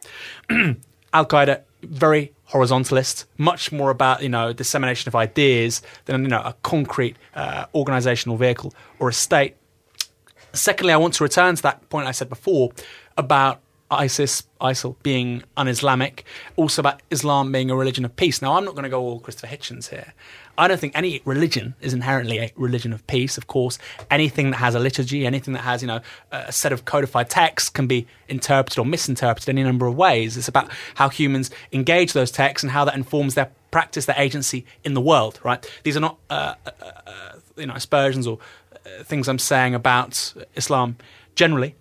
[1.12, 6.42] Al Qaeda, very horizontalist, much more about you know dissemination of ideas than you know
[6.44, 9.56] a concrete uh, organizational vehicle or a state.
[10.52, 12.70] Secondly, I want to return to that point I said before
[13.16, 16.24] about ISIS, ISIL being un-Islamic,
[16.56, 18.42] also about Islam being a religion of peace.
[18.42, 20.12] Now, I'm not going to go all Christopher Hitchens here.
[20.58, 23.36] I don't think any religion is inherently a religion of peace.
[23.36, 23.78] Of course,
[24.10, 26.00] anything that has a liturgy, anything that has you know
[26.32, 30.36] a set of codified texts can be interpreted or misinterpreted any number of ways.
[30.36, 34.64] It's about how humans engage those texts and how that informs their practice, their agency
[34.82, 35.38] in the world.
[35.44, 35.70] Right?
[35.82, 36.70] These are not uh, uh,
[37.06, 38.38] uh, you know aspersions or
[38.74, 40.96] uh, things I'm saying about Islam
[41.34, 41.74] generally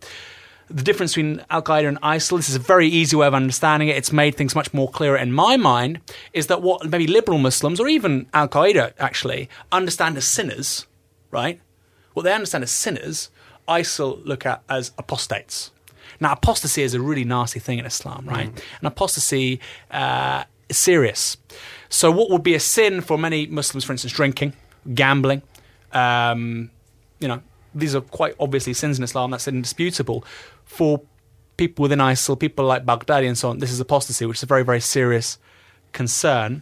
[0.69, 3.89] the difference between Al Qaeda and ISIL, this is a very easy way of understanding
[3.89, 3.97] it.
[3.97, 5.99] It's made things much more clearer in my mind,
[6.33, 10.87] is that what maybe liberal Muslims or even Al Qaeda actually understand as sinners,
[11.31, 11.61] right?
[12.13, 13.29] What they understand as sinners,
[13.67, 15.71] ISIL look at as apostates.
[16.19, 18.53] Now, apostasy is a really nasty thing in Islam, right?
[18.53, 18.61] Mm.
[18.79, 19.59] And apostasy
[19.91, 21.37] uh, is serious.
[21.89, 24.53] So, what would be a sin for many Muslims, for instance, drinking,
[24.93, 25.41] gambling,
[25.91, 26.71] um,
[27.19, 27.41] you know,
[27.73, 29.31] these are quite obviously sins in Islam.
[29.31, 30.23] That's indisputable
[30.65, 31.01] for
[31.57, 34.47] people within ISIL, people like Baghdadi and so on, this is apostasy, which is a
[34.47, 35.37] very, very serious
[35.93, 36.61] concern.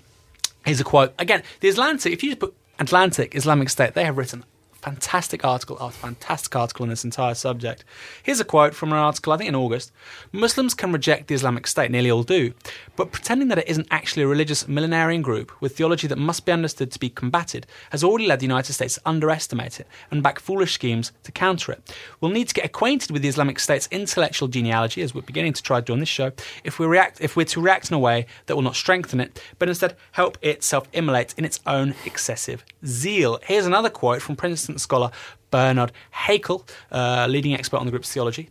[0.66, 1.13] Here's a quote.
[1.18, 4.44] Again, the Atlantic, if you just put Atlantic Islamic State, they have written
[4.84, 7.86] fantastic article after fantastic article on this entire subject.
[8.22, 9.93] Here's a quote from an article, I think in August.
[10.34, 12.54] Muslims can reject the Islamic State, nearly all do,
[12.98, 16.52] but pretending that it isn't actually a religious millenarian group with theology that must be
[16.52, 20.38] understood to be combated has already led the United States to underestimate it and back
[20.38, 21.96] foolish schemes to counter it.
[22.19, 25.63] We'll need to get acquainted with the Islamic State's intellectual genealogy, as we're beginning to
[25.63, 26.34] try to do on this show,
[26.65, 29.41] if we react if we're to react in a way that will not strengthen it,
[29.60, 33.39] but instead help it self-immolate in its own excessive zeal.
[33.46, 35.12] Here's another quote from Princeton scholar
[35.52, 35.92] Bernard
[36.26, 38.50] Haykel, uh, leading expert on the group's theology.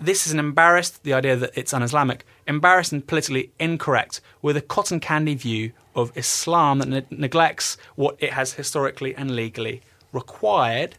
[0.00, 4.56] This is an embarrassed, the idea that it's un Islamic, embarrassed and politically incorrect, with
[4.56, 9.82] a cotton candy view of Islam that ne- neglects what it has historically and legally
[10.12, 10.96] required.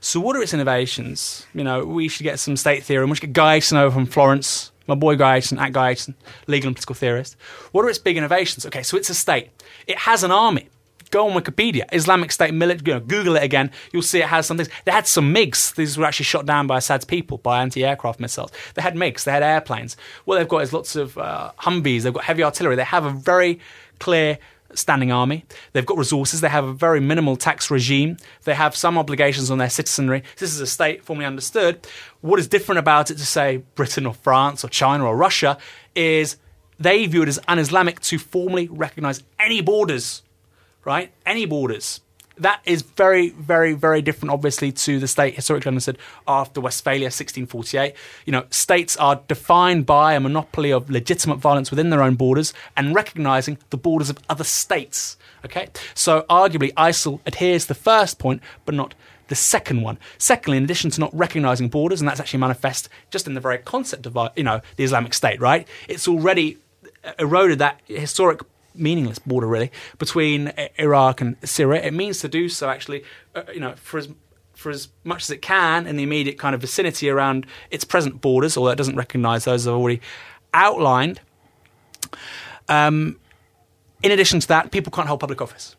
[0.00, 1.46] So, what are its innovations?
[1.54, 4.06] You know, we should get some state theory, we should get Guy Aitchison over from
[4.06, 6.14] Florence, my boy Guy Aitchison, at Guy Aitchison,
[6.46, 7.36] legal and political theorist.
[7.70, 8.66] What are its big innovations?
[8.66, 9.50] Okay, so it's a state.
[9.86, 10.68] It has an army.
[11.12, 12.90] Go on Wikipedia, Islamic State military.
[12.90, 13.70] You know, Google it again.
[13.92, 14.70] You'll see it has some things.
[14.86, 15.74] They had some MiGs.
[15.74, 18.50] These were actually shot down by Assad's people by anti-aircraft missiles.
[18.74, 19.24] They had MiGs.
[19.24, 19.98] They had airplanes.
[20.24, 22.02] What they've got is lots of uh, Humvees.
[22.02, 22.76] They've got heavy artillery.
[22.76, 23.60] They have a very
[23.98, 24.38] clear
[24.72, 25.44] standing army.
[25.74, 26.40] They've got resources.
[26.40, 28.16] They have a very minimal tax regime.
[28.44, 30.22] They have some obligations on their citizenry.
[30.38, 31.86] This is a state formally understood.
[32.22, 35.58] What is different about it to say Britain or France or China or Russia
[35.94, 36.38] is
[36.78, 40.22] they view it as un-Islamic to formally recognize any borders
[40.84, 41.12] right?
[41.24, 42.00] Any borders.
[42.38, 47.94] That is very, very, very different, obviously, to the state historically understood after Westphalia, 1648.
[48.24, 52.54] You know, states are defined by a monopoly of legitimate violence within their own borders
[52.76, 55.18] and recognizing the borders of other states.
[55.44, 58.94] Okay, so arguably, ISIL adheres to the first point, but not
[59.28, 59.98] the second one.
[60.18, 63.58] Secondly, in addition to not recognizing borders, and that's actually manifest just in the very
[63.58, 65.66] concept of, uh, you know, the Islamic State, right?
[65.88, 66.58] It's already
[67.04, 68.40] uh, eroded that historic
[68.74, 71.82] meaningless border really between Iraq and Syria.
[71.82, 73.04] It means to do so actually,
[73.34, 74.08] uh, you know, for as
[74.54, 78.20] for as much as it can in the immediate kind of vicinity around its present
[78.20, 80.00] borders, although it doesn't recognise those I've already
[80.54, 81.20] outlined.
[82.68, 83.18] Um,
[84.02, 85.76] in addition to that, people can't hold public office.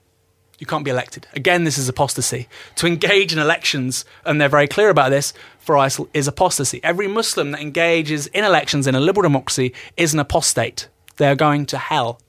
[0.60, 1.28] You can't be elected.
[1.34, 2.48] Again, this is apostasy.
[2.76, 6.80] To engage in elections, and they're very clear about this, for ISIL is apostasy.
[6.84, 10.88] Every Muslim that engages in elections in a liberal democracy is an apostate.
[11.18, 12.20] They're going to hell.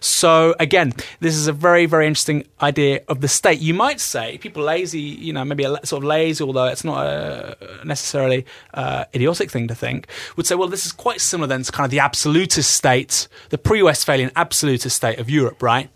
[0.00, 3.60] So again, this is a very, very interesting idea of the state.
[3.60, 7.04] You might say people lazy, you know, maybe a sort of lazy, although it's not
[7.04, 11.62] a necessarily uh, idiotic thing to think, would say, well, this is quite similar then
[11.62, 15.90] to kind of the absolutist state, the pre-Westphalian absolutist state of Europe, right?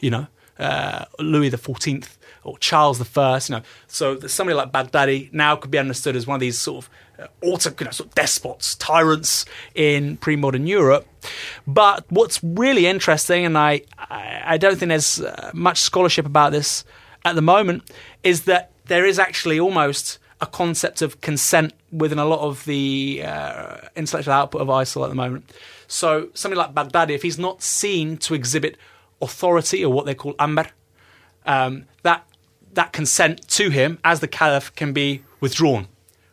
[0.00, 0.26] You know,
[0.58, 3.50] uh, Louis the Fourteenth or Charles the First.
[3.50, 6.84] You know, so somebody like Baghdadi now could be understood as one of these sort
[6.84, 6.90] of
[7.42, 11.06] auto, you know, sort of despots, tyrants in pre-modern Europe.
[11.66, 16.84] But what's really interesting, and I, I don't think there's uh, much scholarship about this
[17.24, 17.90] at the moment,
[18.22, 23.22] is that there is actually almost a concept of consent within a lot of the
[23.24, 25.50] uh, intellectual output of ISIL at the moment.
[25.88, 28.76] So somebody like Baghdadi, if he's not seen to exhibit
[29.20, 30.66] authority or what they call amr,
[31.44, 32.24] um, that
[32.74, 35.88] that consent to him as the caliph can be withdrawn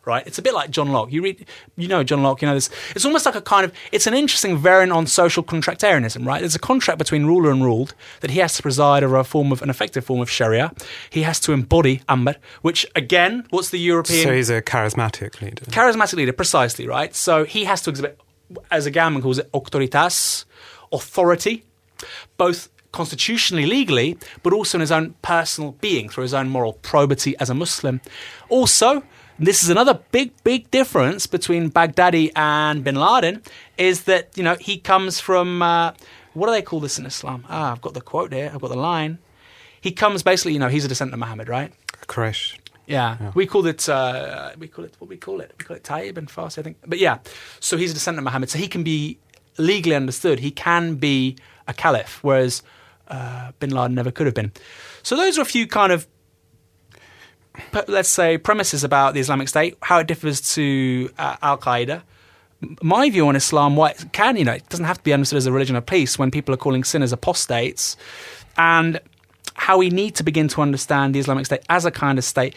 [0.06, 0.26] right?
[0.26, 1.12] It's a bit like John Locke.
[1.12, 1.44] You read,
[1.76, 2.40] you know John Locke.
[2.40, 2.70] You know this.
[2.94, 3.72] It's almost like a kind of.
[3.92, 6.40] It's an interesting variant on social contractarianism, right?
[6.40, 9.52] There's a contract between ruler and ruled that he has to preside over a form
[9.52, 10.72] of an effective form of Sharia.
[11.10, 14.24] He has to embody Amr, which again, what's the European?
[14.24, 15.64] So he's a charismatic leader.
[15.66, 17.14] Charismatic leader, precisely right.
[17.14, 18.18] So he has to exhibit,
[18.70, 20.44] as Agamben calls it, auctoritas,
[20.92, 21.64] authority,
[22.36, 27.36] both constitutionally, legally, but also in his own personal being through his own moral probity
[27.38, 28.00] as a Muslim.
[28.48, 29.02] Also,
[29.38, 33.42] this is another big, big difference between Baghdadi and Bin Laden
[33.76, 35.92] is that you know he comes from uh,
[36.34, 37.44] what do they call this in Islam?
[37.48, 38.50] Ah, I've got the quote here.
[38.52, 39.18] I've got the line.
[39.80, 41.72] He comes basically, you know, he's a descendant of Muhammad, right?
[42.08, 42.58] Quraysh.
[42.86, 43.32] Yeah.
[43.34, 43.88] we call it.
[43.88, 45.52] Uh, we call it what we call it.
[45.58, 46.78] We call it Tayyib and Fars, I think.
[46.86, 47.18] But yeah,
[47.60, 49.18] so he's a descendant of Muhammad, so he can be
[49.58, 50.38] legally understood.
[50.38, 52.62] He can be a caliph, whereas
[53.08, 54.52] uh, Bin Laden never could have been.
[55.02, 56.06] So those are a few kind of
[57.88, 62.02] let's say premises about the Islamic State, how it differs to uh, Al Qaeda.
[62.82, 65.36] My view on Islam, why it can you know, it doesn't have to be understood
[65.36, 67.96] as a religion of peace when people are calling sinners apostates,
[68.56, 69.00] and
[69.54, 72.54] how we need to begin to understand the Islamic State as a kind of state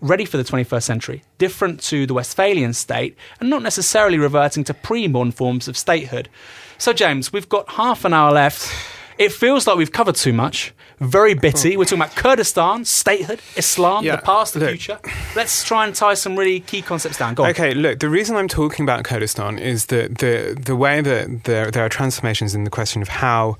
[0.00, 4.74] ready for the 21st century, different to the Westphalian state, and not necessarily reverting to
[4.74, 6.28] pre modern forms of statehood.
[6.78, 8.72] So, James, we've got half an hour left.
[9.18, 10.72] It feels like we've covered too much.
[11.00, 11.78] Very bitty.
[11.78, 14.68] We're talking about Kurdistan, statehood, Islam, Yeah, the past, the look.
[14.68, 14.98] future.
[15.34, 17.34] Let's try and tie some really key concepts down.
[17.34, 17.50] Go on.
[17.50, 21.70] Okay, look, the reason I'm talking about Kurdistan is that the the way that there,
[21.70, 23.56] there are transformations in the question of how,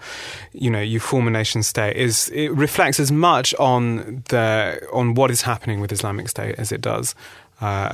[0.52, 5.14] you know, you form a nation state is it reflects as much on the on
[5.14, 7.14] what is happening with Islamic State as it does,
[7.62, 7.88] uh,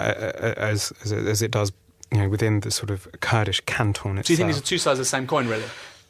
[0.57, 1.71] as, as it- as it does,
[2.11, 4.27] you know, within the sort of Kurdish canton itself.
[4.27, 5.65] Do you think these are two sides of the same coin, really?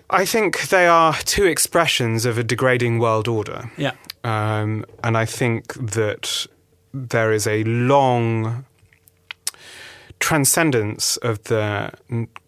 [0.09, 3.71] I think they are two expressions of a degrading world order.
[3.77, 3.93] Yeah.
[4.23, 6.47] Um, and I think that
[6.93, 8.65] there is a long
[10.21, 11.93] transcendence of the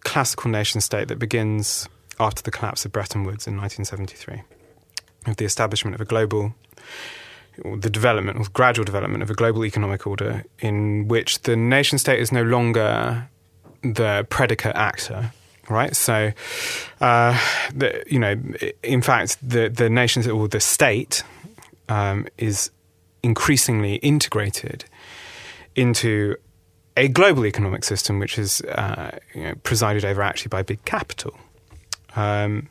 [0.01, 1.87] classical nation state that begins
[2.19, 4.43] after the collapse of Bretton Woods in 1973,
[5.27, 6.53] of the establishment of a global,
[7.63, 11.97] or the development, or gradual development of a global economic order in which the nation
[11.97, 13.29] state is no longer
[13.81, 15.31] the predicate actor.
[15.69, 16.31] Right, so
[16.99, 17.39] uh,
[17.75, 18.35] the, you know,
[18.81, 21.23] in fact, the the nation or the state
[21.87, 22.71] um, is
[23.21, 24.85] increasingly integrated
[25.75, 26.35] into
[26.97, 31.37] a global economic system, which is uh, you know, presided over actually by big capital.
[32.15, 32.69] Um,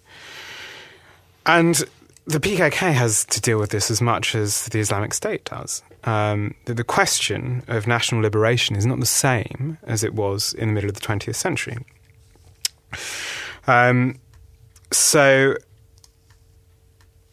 [1.47, 1.83] and
[2.27, 5.83] the PKK has to deal with this as much as the Islamic State does.
[6.05, 10.69] Um, the, the question of national liberation is not the same as it was in
[10.69, 11.79] the middle of the 20th century.
[13.67, 14.19] Um,
[14.91, 15.57] so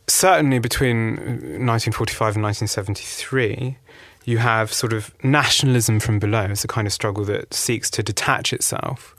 [0.08, 3.78] certainly between 1945 and 1973,
[4.26, 8.04] you have sort of nationalism from below as a kind of struggle that seeks to
[8.04, 9.16] detach itself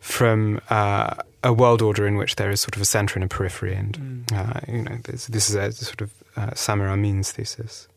[0.00, 3.28] from uh, a world order in which there is sort of a centre and a
[3.28, 7.88] periphery, and uh, you know this, this is a sort of uh, Samir Amin's thesis.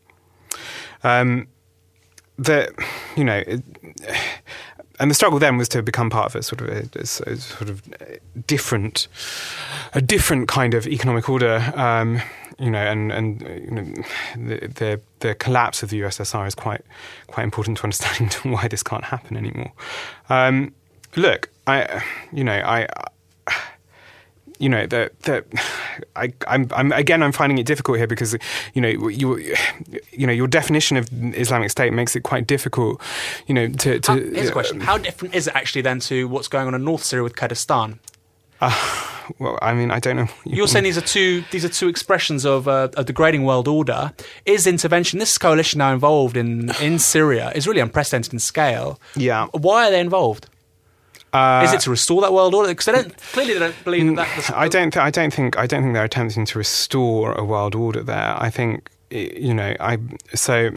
[1.04, 1.48] Um,
[2.38, 2.70] that
[3.16, 3.42] you know.
[3.46, 3.62] It,
[5.02, 7.68] and the struggle then was to become part of a sort of a, a sort
[7.68, 7.82] of
[8.46, 9.08] different,
[9.94, 11.72] a different kind of economic order.
[11.74, 12.22] Um,
[12.60, 13.82] you know, and and you know,
[14.36, 16.82] the, the the collapse of the USSR is quite
[17.26, 19.72] quite important to understanding why this can't happen anymore.
[20.30, 20.72] Um,
[21.16, 22.86] look, I, you know, I.
[24.62, 25.44] You know that that
[26.14, 28.36] I, I'm, I'm again I'm finding it difficult here because
[28.74, 29.56] you know you
[30.12, 33.00] you know your definition of Islamic State makes it quite difficult
[33.48, 36.28] you know to, to How, here's a question: How different is it actually then to
[36.28, 37.98] what's going on in North Syria with Kurdistan?
[39.38, 40.28] Well, I mean, I don't know.
[40.44, 44.12] You're saying these are two these are two expressions of uh, a degrading world order.
[44.46, 49.00] Is intervention this coalition now involved in in Syria is really unprecedented in scale?
[49.16, 49.46] Yeah.
[49.52, 50.46] Why are they involved?
[51.32, 52.68] Uh, is it to restore that world order?
[52.68, 54.28] Because they don't clearly they don't believe that.
[54.46, 54.92] that I don't.
[54.92, 55.56] Th- I don't think.
[55.56, 58.34] I don't think they're attempting to restore a world order there.
[58.38, 59.74] I think you know.
[59.80, 59.98] I
[60.34, 60.70] so.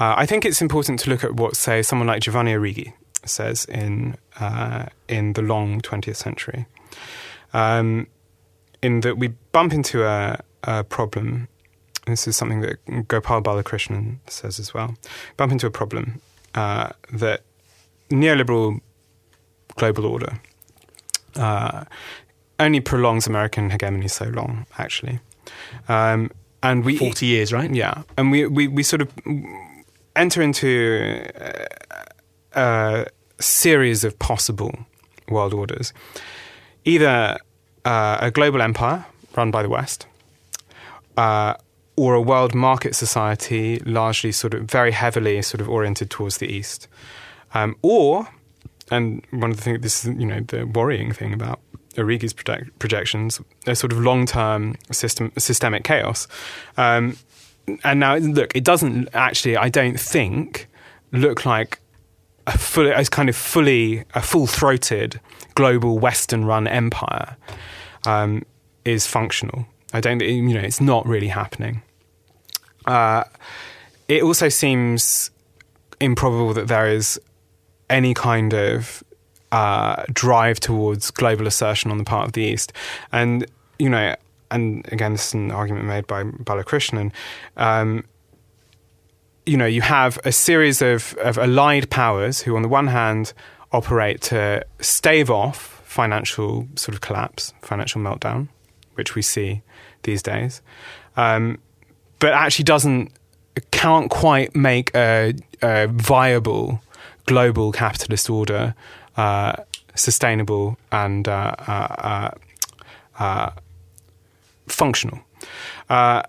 [0.00, 2.92] Uh, I think it's important to look at what, say, someone like Giovanni Arrighi
[3.24, 6.66] says in uh, in the long 20th century.
[7.52, 8.08] Um,
[8.82, 11.48] in that we bump into a, a problem.
[12.06, 14.94] This is something that Gopal Balakrishnan says as well.
[15.38, 16.20] Bump into a problem
[16.54, 17.42] uh, that
[18.10, 18.80] neoliberal
[19.76, 20.40] global order
[21.36, 21.84] uh,
[22.58, 25.20] only prolongs American hegemony so long, actually.
[25.88, 26.30] Um,
[26.62, 27.72] and we Forty years, right?
[27.74, 29.12] yeah, and we, we, we sort of
[30.16, 31.66] enter into a,
[32.54, 33.06] a
[33.38, 34.72] series of possible
[35.28, 35.92] world orders.
[36.84, 37.38] Either
[37.84, 39.04] uh, a global empire
[39.36, 40.06] run by the West,
[41.16, 41.54] uh,
[41.96, 46.46] or a world market society largely sort of very heavily sort of oriented towards the
[46.46, 46.88] East.
[47.52, 48.28] Um, or,
[48.90, 51.60] and one of the things, this is, you know, the worrying thing about
[51.96, 56.26] Arrighi's project, projections, a sort of long-term system, systemic chaos.
[56.76, 57.16] Um,
[57.82, 60.68] and now, look, it doesn't actually, I don't think,
[61.12, 61.78] look like
[62.46, 65.20] a full, a kind of fully, a full-throated
[65.54, 67.36] global Western-run empire
[68.06, 68.42] um,
[68.84, 69.66] is functional.
[69.92, 71.82] I don't, you know, it's not really happening.
[72.84, 73.24] Uh,
[74.08, 75.30] it also seems
[76.00, 77.18] improbable that there is
[77.90, 79.02] any kind of
[79.52, 82.72] uh, drive towards global assertion on the part of the East.
[83.12, 83.46] And,
[83.78, 84.16] you know,
[84.50, 87.12] and again, this is an argument made by Balakrishnan.
[87.56, 88.04] Um,
[89.46, 93.32] you know, you have a series of, of allied powers who, on the one hand,
[93.72, 98.48] operate to stave off financial sort of collapse, financial meltdown,
[98.94, 99.62] which we see
[100.02, 100.62] these days,
[101.16, 101.58] um,
[102.18, 103.12] but actually doesn't
[103.70, 106.80] can't quite make a, a viable
[107.26, 108.74] global capitalist order
[109.16, 109.54] uh,
[109.94, 112.30] sustainable and uh, uh,
[113.18, 113.50] uh, uh
[114.66, 115.20] functional.
[115.88, 116.22] Uh,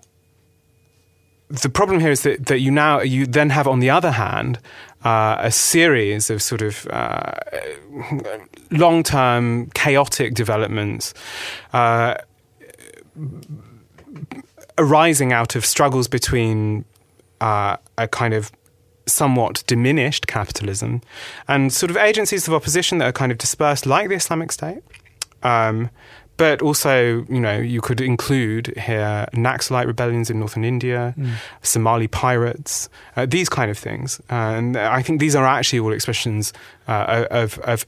[1.48, 4.58] the problem here is that, that you now you then have on the other hand
[5.04, 6.86] a series of sort of
[8.70, 11.14] long term chaotic developments
[14.78, 16.84] arising out of struggles between
[17.40, 18.52] uh, a kind of
[19.06, 21.00] somewhat diminished capitalism
[21.48, 24.82] and sort of agencies of opposition that are kind of dispersed, like the Islamic State.
[25.42, 25.90] Um,
[26.36, 31.32] but also, you know, you could include here Naxalite rebellions in northern India, mm.
[31.62, 34.20] Somali pirates, uh, these kind of things.
[34.30, 36.52] Uh, and I think these are actually all expressions
[36.88, 37.86] uh, of, of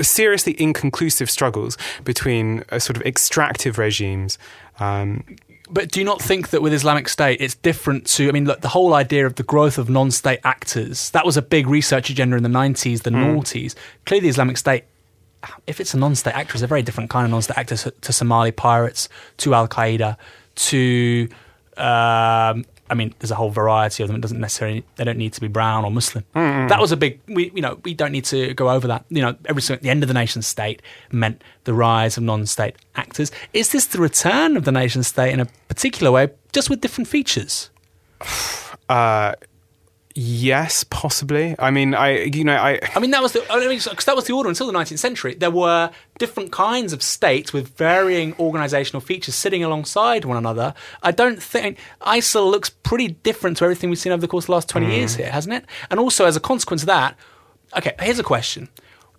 [0.00, 4.38] seriously inconclusive struggles between uh, sort of extractive regimes.
[4.78, 5.24] Um,
[5.72, 8.28] but do you not think that with Islamic State, it's different to?
[8.28, 11.42] I mean, look, the whole idea of the growth of non-state actors that was a
[11.42, 13.24] big research agenda in the '90s, the mm.
[13.24, 13.74] noughties.
[14.06, 14.84] Clearly, Islamic State,
[15.66, 18.12] if it's a non-state actor, is a very different kind of non-state actor to, to
[18.12, 19.08] Somali pirates,
[19.38, 20.16] to Al Qaeda,
[20.56, 21.28] to
[21.76, 24.16] um, I mean, there's a whole variety of them.
[24.16, 26.24] It doesn't necessarily they don't need to be brown or Muslim.
[26.34, 26.68] Mm-hmm.
[26.68, 27.20] That was a big.
[27.28, 29.04] We you know we don't need to go over that.
[29.08, 30.82] You know, every the end of the nation state
[31.12, 33.30] meant the rise of non-state actors.
[33.52, 37.08] Is this the return of the nation state in a particular way, just with different
[37.08, 37.70] features?
[38.88, 39.34] Uh,
[40.14, 41.54] Yes, possibly.
[41.58, 42.80] I mean, I you know, I.
[42.96, 45.34] I mean, that was the because that was the order until the 19th century.
[45.34, 50.74] There were different kinds of states with varying organizational features sitting alongside one another.
[51.02, 54.48] I don't think ISIL looks pretty different to everything we've seen over the course of
[54.48, 54.96] the last 20 mm.
[54.96, 55.64] years here, hasn't it?
[55.90, 57.16] And also, as a consequence of that,
[57.76, 58.68] okay, here's a question.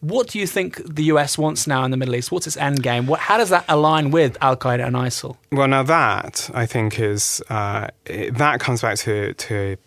[0.01, 2.31] What do you think the US wants now in the Middle East?
[2.33, 3.05] What's its end game?
[3.05, 5.37] What, how does that align with Al Qaeda and ISIL?
[5.51, 9.77] Well, now that I think is uh, that comes back to to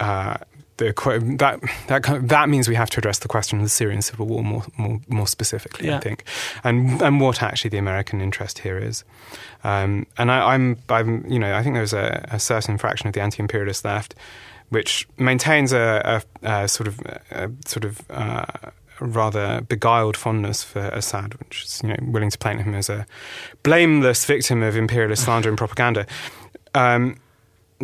[0.00, 0.36] uh,
[0.76, 0.92] the,
[1.38, 4.42] that that that means we have to address the question of the Syrian civil war
[4.42, 5.98] more more, more specifically, yeah.
[5.98, 6.24] I think,
[6.64, 9.04] and and what actually the American interest here is.
[9.62, 13.06] Um, and I, am I'm, I'm you know I think there's a, a, certain fraction
[13.06, 14.14] of the anti-imperialist left
[14.70, 17.00] which maintains a, a, a sort of
[17.30, 18.44] a sort of uh,
[19.00, 23.06] rather beguiled fondness for Assad, which is you know willing to paint him as a
[23.62, 26.06] blameless victim of imperialist slander and propaganda.
[26.74, 27.16] Um,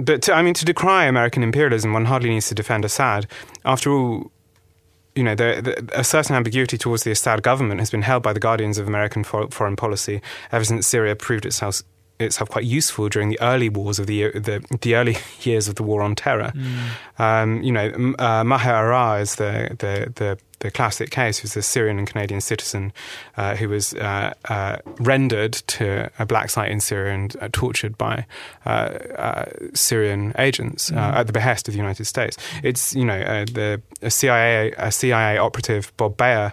[0.05, 3.26] but to, I mean, to decry American imperialism, one hardly needs to defend Assad.
[3.64, 4.30] After all,
[5.14, 8.32] you know, the, the, a certain ambiguity towards the Assad government has been held by
[8.32, 10.20] the guardians of American for, foreign policy
[10.53, 11.82] ever since Syria proved itself
[12.18, 15.82] itself quite useful during the early wars of the the, the early years of the
[15.82, 16.53] war on terror.
[16.55, 17.22] Mm.
[17.22, 21.62] Um, you know, uh, Maher Arar is the, the the the classic case who's a
[21.62, 22.92] Syrian and Canadian citizen
[23.36, 27.98] uh, who was uh, uh, rendered to a black site in Syria and uh, tortured
[27.98, 28.26] by
[28.64, 30.96] uh, uh, Syrian agents mm.
[30.96, 32.36] at the behest of the United States.
[32.62, 36.52] It's you know the CIA a CIA operative Bob Baer.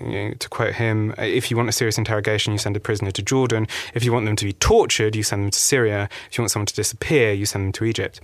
[0.00, 3.12] You know, to quote him, if you want a serious interrogation, you send a prisoner
[3.12, 3.68] to Jordan.
[3.94, 6.08] If you want them to be tortured, you send them to Syria.
[6.28, 8.20] If you want someone to disappear, you send them to Egypt.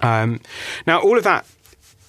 [0.00, 0.40] Um,
[0.86, 1.44] now, all of that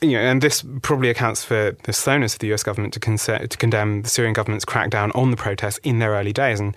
[0.02, 2.64] you know, and this probably accounts for the slowness of the U.S.
[2.64, 6.34] government to, con- to condemn the Syrian government's crackdown on the protests in their early
[6.34, 6.60] days.
[6.60, 6.76] And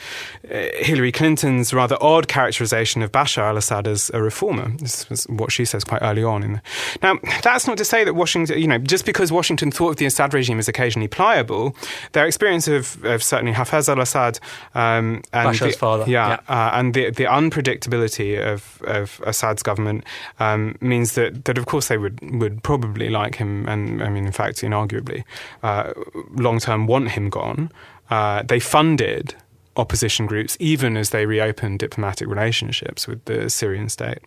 [0.51, 5.53] uh, Hillary Clinton's rather odd characterization of Bashar al-Assad as a reformer this was what
[5.53, 6.41] she says quite early on.
[6.41, 6.62] The,
[7.03, 10.07] now, that's not to say that Washington, you know, just because Washington thought of the
[10.07, 11.77] Assad regime as occasionally pliable,
[12.12, 14.39] their experience of, of certainly Hafez al-Assad
[14.75, 16.41] um, and Bashar's the, father, yeah, yeah.
[16.49, 20.05] Uh, and the the unpredictability of of Assad's government
[20.39, 24.26] um, means that that of course they would would probably like him, and I mean,
[24.26, 25.24] in fact, inarguably,
[25.62, 25.92] uh,
[26.32, 27.70] long term want him gone.
[28.11, 29.34] Uh, they funded
[29.76, 34.18] opposition groups even as they reopened diplomatic relationships with the Syrian state.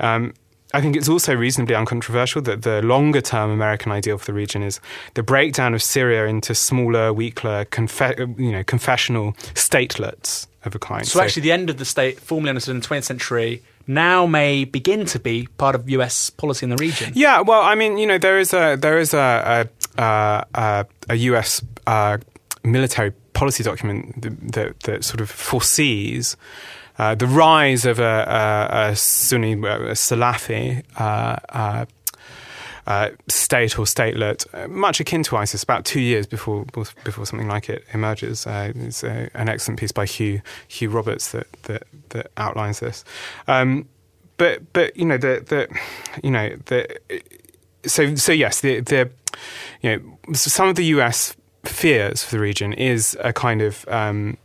[0.00, 0.34] Um,
[0.72, 4.62] I think it's also reasonably uncontroversial that the longer term American ideal for the region
[4.62, 4.80] is
[5.14, 11.06] the breakdown of Syria into smaller, weaker, confe- you know, confessional statelets of a kind.
[11.06, 14.26] So, so, actually, the end of the state, formally understood in the 20th century, now
[14.26, 16.30] may begin to be part of U.S.
[16.30, 17.12] policy in the region.
[17.14, 19.68] Yeah, well, I mean, you know, there is a there is a
[19.98, 21.62] a, a, a U.S.
[21.86, 22.18] Uh,
[22.64, 26.36] military policy document that, that, that sort of foresees.
[26.98, 31.86] Uh, the rise of a, a, a Sunni, a Salafi uh,
[32.86, 35.62] uh uh, state or statelet, uh, much akin to ISIS.
[35.62, 36.64] About two years before
[37.04, 41.32] before something like it emerges, uh, it's a, an excellent piece by Hugh Hugh Roberts
[41.32, 43.04] that that, that outlines this.
[43.48, 43.88] Um,
[44.36, 45.78] but but you know the the
[46.22, 47.00] you know the
[47.86, 49.10] so so yes the the
[49.82, 51.36] you know some of the U.S.
[51.64, 54.36] fears for the region is a kind of um,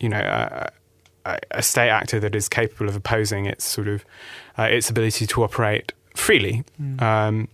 [0.00, 0.20] you know.
[0.20, 0.70] a,
[1.52, 4.04] a state actor that is capable of opposing its sort of
[4.58, 6.64] uh, its ability to operate freely.
[6.78, 7.00] Mm.
[7.00, 7.48] Um,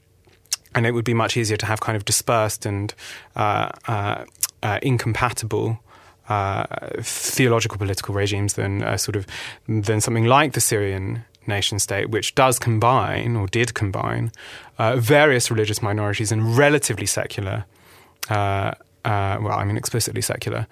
[0.74, 2.94] and it would be much easier to have kind of dispersed and
[3.36, 4.24] uh, uh,
[4.62, 5.80] uh incompatible
[6.28, 6.64] uh,
[7.00, 9.26] theological political regimes than sort of
[9.66, 14.30] than something like the Syrian nation state, which does combine or did combine
[14.78, 17.64] uh, various religious minorities and relatively secular,
[18.28, 18.72] uh,
[19.04, 20.66] uh, well, I mean explicitly secular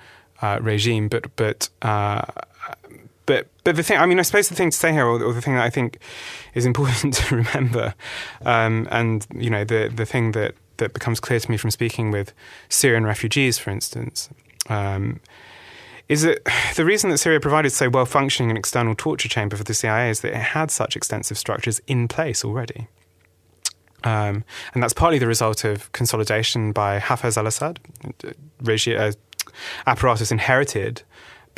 [0.61, 1.69] regime, but but.
[3.29, 5.23] Uh, but but the thing, I mean, I suppose the thing to say here, or,
[5.23, 5.99] or the thing that I think
[6.55, 7.95] is important to remember,
[8.45, 12.11] um, and you know, the the thing that that becomes clear to me from speaking
[12.11, 12.33] with
[12.69, 14.29] Syrian refugees, for instance,
[14.69, 15.21] um,
[16.09, 16.41] is that
[16.77, 20.11] the reason that Syria provided so well functioning an external torture chamber for the CIA
[20.11, 22.89] is that it had such extensive structures in place already.
[24.05, 27.81] Um, and that's partly the result of consolidation by Hafez al Assad,
[28.25, 29.13] uh,
[29.87, 31.03] apparatus inherited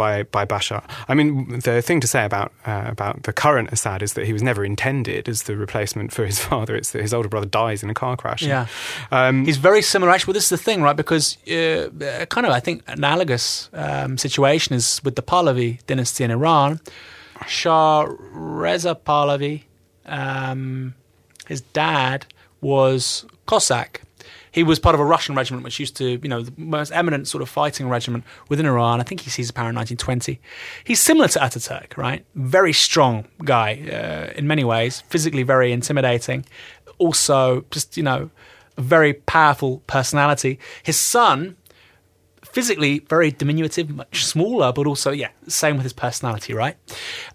[0.01, 0.83] by by Bashar.
[1.09, 4.33] I mean, the thing to say about uh, about the current Assad is that he
[4.33, 6.75] was never intended as the replacement for his father.
[6.75, 8.43] It's that his older brother dies in a car crash.
[8.43, 8.67] Yeah,
[9.11, 10.11] um, he's very similar.
[10.11, 10.97] Actually, well, this is the thing, right?
[10.97, 16.31] Because uh, kind of, I think, analogous um, situation is with the Pahlavi dynasty in
[16.31, 16.81] Iran.
[17.47, 19.65] Shah Reza Pahlavi,
[20.07, 20.95] um,
[21.47, 22.27] his dad
[22.61, 24.03] was Cossack
[24.53, 27.29] he was part of a Russian regiment, which used to, you know, the most eminent
[27.29, 29.01] sort of fighting regiment within Iran.
[29.01, 30.41] I think he sees power in 1920.
[30.85, 32.25] He's similar to Ataturk, right?
[32.35, 36.45] Very strong guy uh, in many ways, physically very intimidating.
[36.99, 38.31] Also, just, you know,
[38.77, 40.59] a very powerful personality.
[40.83, 41.57] His son,
[42.43, 46.77] physically very diminutive, much smaller, but also, yeah, same with his personality, right?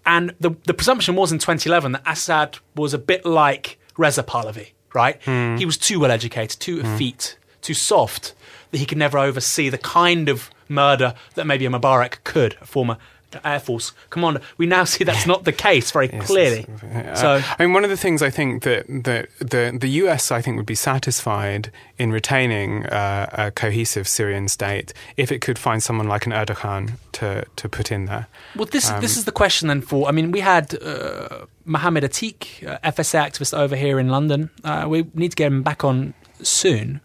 [0.04, 4.72] And the, the presumption was in 2011 that Assad was a bit like Reza Pahlavi
[4.96, 5.20] right?
[5.22, 5.58] Mm.
[5.58, 6.94] He was too well educated, too mm.
[6.94, 8.34] effete, too soft
[8.70, 12.66] that he could never oversee the kind of murder that maybe a Mubarak could, a
[12.66, 12.96] former
[13.44, 14.40] Air Force commander.
[14.56, 16.66] We now see that's not the case very yes, clearly.
[16.82, 20.30] Uh, so, I mean, one of the things I think that, that the the US
[20.30, 25.58] I think would be satisfied in retaining uh, a cohesive Syrian state if it could
[25.58, 28.26] find someone like an Erdogan to to put in there.
[28.54, 29.82] Well, this um, this is the question then.
[29.82, 30.74] For I mean, we had.
[30.82, 34.50] Uh, Mohammed Atiq, uh, FSA activist over here in London.
[34.62, 37.00] Uh, we need to get him back on soon.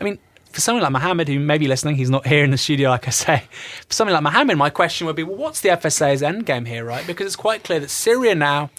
[0.00, 0.20] I mean,
[0.56, 3.06] for someone like Mohammed, who may be listening, he's not here in the studio, like
[3.06, 3.42] I say.
[3.86, 7.06] For someone like Mohammed, my question would be, well, what's the FSA's endgame here, right?
[7.06, 8.70] Because it's quite clear that Syria now,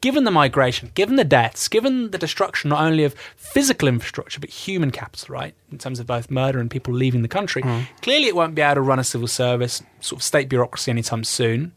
[0.00, 4.48] given the migration, given the deaths, given the destruction not only of physical infrastructure, but
[4.48, 5.54] human capital, right?
[5.70, 7.86] In terms of both murder and people leaving the country, mm.
[8.00, 11.22] clearly it won't be able to run a civil service, sort of state bureaucracy anytime
[11.22, 11.72] soon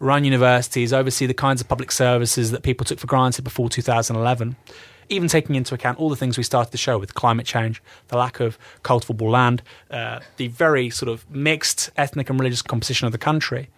[0.00, 4.56] run universities, oversee the kinds of public services that people took for granted before 2011,
[5.10, 8.16] even taking into account all the things we started the show with climate change, the
[8.16, 13.12] lack of cultivable land, uh, the very sort of mixed ethnic and religious composition of
[13.12, 13.68] the country.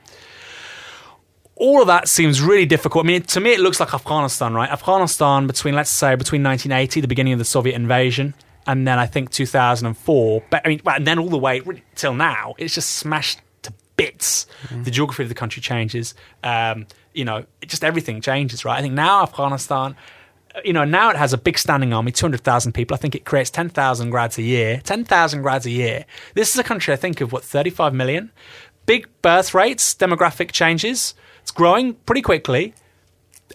[1.56, 3.04] All of that seems really difficult.
[3.04, 4.70] I mean, to me, it looks like Afghanistan, right?
[4.70, 8.34] Afghanistan between, let's say, between 1980, the beginning of the Soviet invasion,
[8.66, 10.42] and then I think 2004.
[10.50, 11.62] But I mean, and then all the way
[11.94, 14.46] till now, it's just smashed to bits.
[14.68, 14.84] Mm.
[14.84, 16.14] The geography of the country changes.
[16.42, 18.78] Um, you know, just everything changes, right?
[18.78, 19.96] I think now Afghanistan,
[20.64, 22.94] you know, now it has a big standing army, 200,000 people.
[22.94, 24.80] I think it creates 10,000 grads a year.
[24.84, 26.04] 10,000 grads a year.
[26.34, 28.30] This is a country, I think, of what, 35 million?
[28.86, 31.14] Big birth rates, demographic changes.
[31.42, 32.74] It's growing pretty quickly.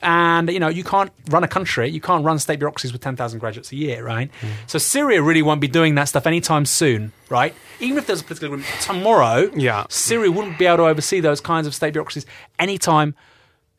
[0.04, 3.16] And you know you can't run a country, you can't run state bureaucracies with ten
[3.16, 4.30] thousand graduates a year, right?
[4.41, 4.50] Mm.
[4.68, 7.56] So Syria really won't be doing that stuff anytime soon, right?
[7.80, 9.88] Even if there's a political agreement tomorrow, yeah.
[9.89, 12.28] Syria wouldn't be able to oversee those kinds of state bureaucracies
[12.60, 13.16] anytime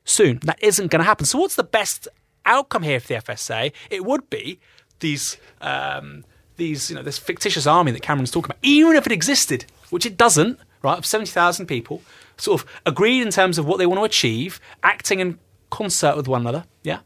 [0.05, 0.41] soon.
[0.43, 1.25] That isn't going to happen.
[1.25, 2.09] So what's the best
[2.49, 3.73] outcome here for the FSA?
[3.91, 4.59] It would be
[5.01, 5.37] these.
[5.61, 6.25] Um,
[6.59, 10.05] these, you know, this fictitious army that Cameron's talking about, even if it existed, which
[10.05, 12.03] it doesn't, right, of 70,000 people,
[12.37, 15.39] sort of agreed in terms of what they want to achieve, acting in
[15.71, 16.65] concert with one another.
[16.83, 16.99] Yeah.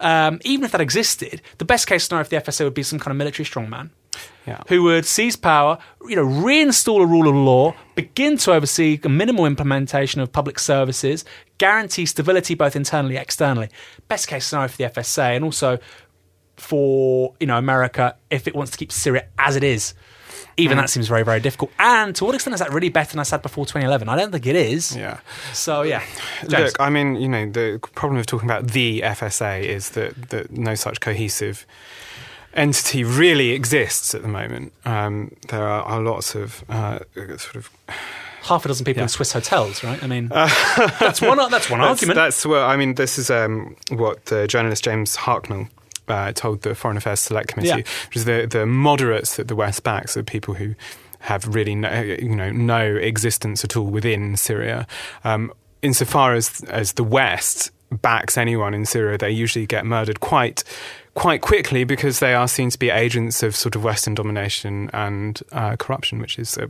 [0.00, 2.98] Um, even if that existed, the best case scenario for the FSA would be some
[2.98, 3.90] kind of military strongman
[4.46, 4.62] yeah.
[4.68, 9.08] who would seize power, you know, reinstall a rule of law, begin to oversee a
[9.08, 11.24] minimal implementation of public services,
[11.58, 13.68] guarantee stability both internally and externally.
[14.08, 15.78] Best case scenario for the FSA, and also
[16.56, 19.94] for you know America if it wants to keep Syria as it is.
[20.56, 20.82] Even mm.
[20.82, 21.72] that seems very, very difficult.
[21.80, 24.08] And to what extent is that really better than I said before 2011?
[24.08, 24.96] I don't think it is.
[24.96, 25.18] Yeah.
[25.52, 26.02] So, yeah.
[26.42, 26.72] James.
[26.72, 30.52] Look, I mean, you know, the problem of talking about the FSA is that, that
[30.52, 31.66] no such cohesive
[32.54, 34.72] entity really exists at the moment.
[34.84, 37.70] Um, there are, are lots of uh, sort of
[38.42, 40.02] half a dozen people in Swiss hotels, right?
[40.02, 41.38] I mean, that's one.
[41.50, 42.16] That's one that's, argument.
[42.16, 42.68] That's well.
[42.68, 45.68] I mean, this is um, what the journalist James Harknell
[46.08, 47.76] uh, told the Foreign Affairs Select Committee, Yeah.
[47.76, 50.74] which is the the moderates that the West backs, the people who
[51.20, 54.86] have really no, you know no existence at all within Syria.
[55.24, 55.52] Um,
[55.82, 60.64] insofar as as the West backs anyone in Syria, they usually get murdered quite
[61.14, 65.40] quite quickly because they are seen to be agents of sort of Western domination and
[65.52, 66.66] uh, corruption, which is uh,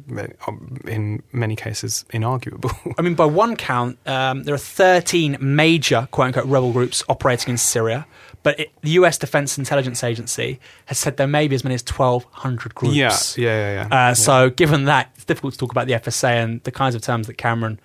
[0.87, 2.95] in many cases inarguable.
[2.99, 7.53] I mean, by one count, um, there are 13 major quote unquote rebel groups operating
[7.53, 8.07] in Syria,
[8.43, 11.83] but it, the US Defense Intelligence Agency has said there may be as many as
[11.83, 12.95] 1,200 groups.
[12.95, 13.75] yeah, yeah, yeah.
[13.75, 13.87] yeah.
[13.87, 14.13] Uh, Yeah.
[14.13, 17.27] So, given that, it's difficult to talk about the FSA and the kinds of terms
[17.27, 17.81] that Cameron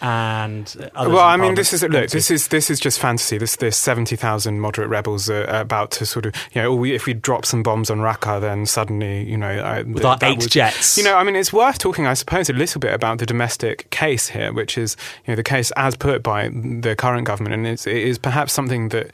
[0.00, 2.10] and well, I mean, this is look.
[2.10, 3.38] This is this is just fantasy.
[3.38, 6.84] This this seventy thousand moderate rebels are about to sort of you know.
[6.84, 10.18] If we drop some bombs on Raqqa, then suddenly you know uh, with th- our
[10.22, 10.98] eight would- jets.
[10.98, 13.88] You know, I mean, it's worth talking, I suppose, a little bit about the domestic
[13.90, 17.66] case here, which is you know the case as put by the current government, and
[17.66, 19.10] it's, it is perhaps something that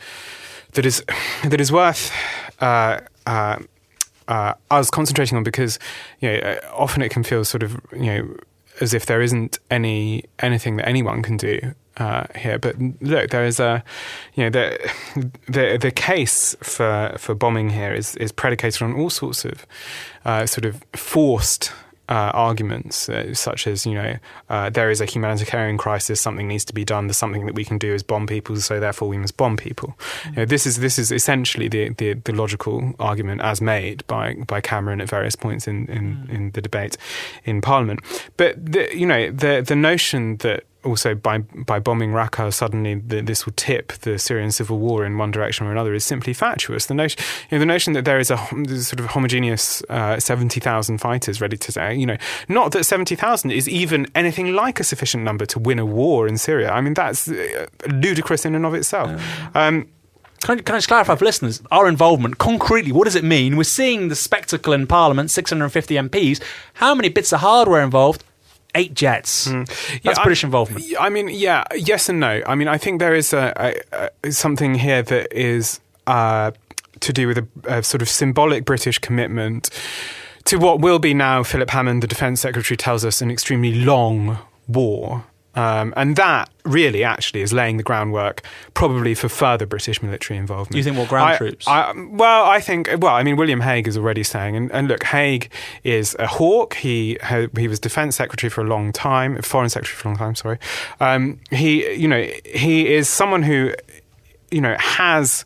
[0.73, 1.05] that is
[1.45, 2.11] that is worth.
[2.61, 3.59] Uh, uh,
[4.29, 5.79] uh, us concentrating on because
[6.21, 8.37] you know uh, often it can feel sort of you know
[8.81, 12.59] as if there isn't any anything that anyone can do uh, here.
[12.59, 13.85] But look, there is a
[14.35, 14.93] you know the
[15.49, 19.67] the the case for for bombing here is is predicated on all sorts of
[20.25, 21.73] uh, sort of forced.
[22.09, 24.17] Uh, arguments uh, such as you know
[24.51, 27.07] uh, there is a humanitarian crisis, something needs to be done.
[27.07, 29.97] There's something that we can do is bomb people, so therefore we must bomb people.
[30.27, 34.35] You know, this is this is essentially the, the, the logical argument as made by
[34.35, 36.99] by Cameron at various points in in, in the debate
[37.45, 38.01] in Parliament.
[38.37, 43.21] But the, you know the the notion that also by by bombing Raqqa suddenly the,
[43.21, 46.87] this will tip the Syrian civil war in one direction or another is simply fatuous.
[46.87, 50.61] The notion you know, the notion that there is a sort of homogeneous uh, seventy
[50.61, 52.17] thousand fighters ready to say you know
[52.49, 56.27] not that seventy thousand is even anything like a sufficient number to win a war
[56.27, 56.71] in Syria.
[56.71, 59.11] I mean that's uh, ludicrous in and of itself.
[59.55, 59.89] Um,
[60.43, 62.91] Can I, can I just clarify for listeners our involvement concretely?
[62.91, 63.57] What does it mean?
[63.57, 66.43] We're seeing the spectacle in Parliament, 650 MPs.
[66.75, 68.25] How many bits of hardware involved?
[68.75, 69.47] Eight jets.
[69.49, 69.65] Yeah,
[70.03, 70.85] That's I- British involvement.
[70.99, 72.43] I mean, yeah, yes and no.
[72.47, 76.53] I mean, I think there is a, a, a something here that is uh,
[77.01, 79.69] to do with a, a sort of symbolic British commitment
[80.45, 84.39] to what will be now Philip Hammond, the Defence Secretary, tells us an extremely long
[84.67, 85.25] war.
[85.55, 88.41] Um, and that really actually is laying the groundwork
[88.73, 90.77] probably for further British military involvement.
[90.77, 91.69] You think what, ground I- troops?
[91.69, 95.03] I, well, I think, well, I mean, William Hague is already saying, and, and look,
[95.05, 95.51] Hague
[95.85, 96.75] is a hawk.
[96.75, 97.19] He
[97.57, 100.59] he was defense secretary for a long time, foreign secretary for a long time, sorry.
[101.01, 103.75] Um, he, you know, he is someone who,
[104.51, 105.45] you know, has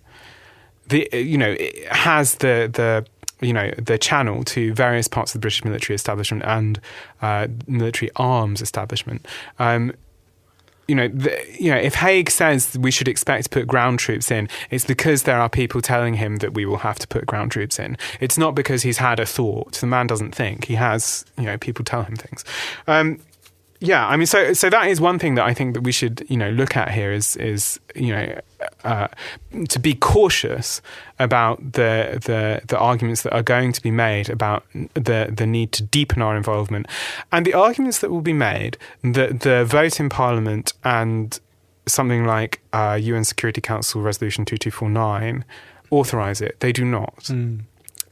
[0.89, 1.57] the, you know,
[1.91, 3.05] has the, the,
[3.41, 6.81] you know the channel to various parts of the British military establishment and
[7.23, 9.27] uh, military arms establishment.
[9.59, 9.93] Um,
[10.89, 14.31] you know, the, you know, if Hague says we should expect to put ground troops
[14.31, 17.51] in, it's because there are people telling him that we will have to put ground
[17.51, 17.97] troops in.
[18.21, 19.73] It's not because he's had a thought.
[19.73, 20.67] The man doesn't think.
[20.67, 22.45] He has, you know, people tell him things.
[22.87, 23.19] Um,
[23.87, 26.25] yeah, I mean, so so that is one thing that I think that we should,
[26.29, 28.41] you know, look at here is is you know
[28.85, 29.09] uh,
[29.69, 30.83] to be cautious
[31.19, 34.65] about the the the arguments that are going to be made about
[34.95, 36.87] the the need to deepen our involvement,
[37.31, 41.39] and the arguments that will be made that the vote in Parliament and
[41.87, 45.45] something like uh, UN Security Council Resolution two two four nine
[45.91, 46.59] authorize it.
[46.61, 47.31] They do not.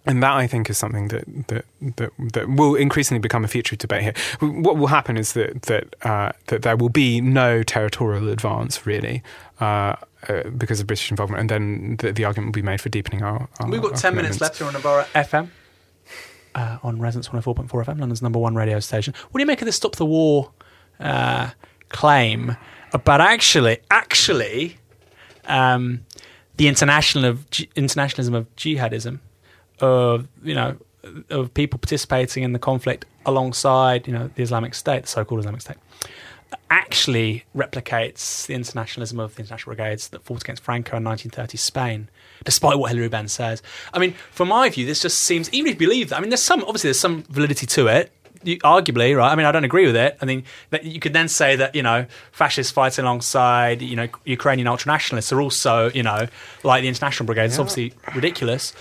[0.06, 1.64] And that I think is something that, that
[1.96, 4.14] that that will increasingly become a feature of debate here.
[4.40, 9.22] What will happen is that that uh, that there will be no territorial advance really
[9.60, 9.96] uh,
[10.28, 13.22] uh, because of British involvement, and then the, the argument will be made for deepening
[13.22, 13.48] our.
[13.60, 15.48] our We've got our 10 minutes left here on Novara FM.
[16.54, 19.12] Uh, on Resonance 104.4 FM, London's number one radio station.
[19.30, 20.52] What do you make of this stop the war
[21.00, 21.50] uh,
[21.88, 22.56] claim?
[22.92, 24.78] But actually, actually,
[25.46, 26.04] um,
[26.56, 29.18] the international of ji- internationalism of jihadism,
[29.80, 30.76] of you know,
[31.30, 35.60] of people participating in the conflict alongside you know the Islamic State, the so-called Islamic
[35.60, 35.76] State,
[36.70, 42.08] actually replicates the internationalism of the international brigades that fought against Franco in 1930 Spain,
[42.44, 43.62] despite what Hilary Benn says.
[43.92, 46.30] I mean, from my view, this just seems, even if you believe that, I mean,
[46.30, 48.12] there's some, obviously, there's some validity to it.
[48.42, 49.32] You, arguably, right?
[49.32, 50.18] I mean, I don't agree with it.
[50.20, 54.06] I mean, that you could then say that you know fascists fighting alongside you know
[54.26, 56.26] Ukrainian ultranationalists are also you know
[56.62, 57.46] like the international brigade.
[57.46, 58.74] It's obviously ridiculous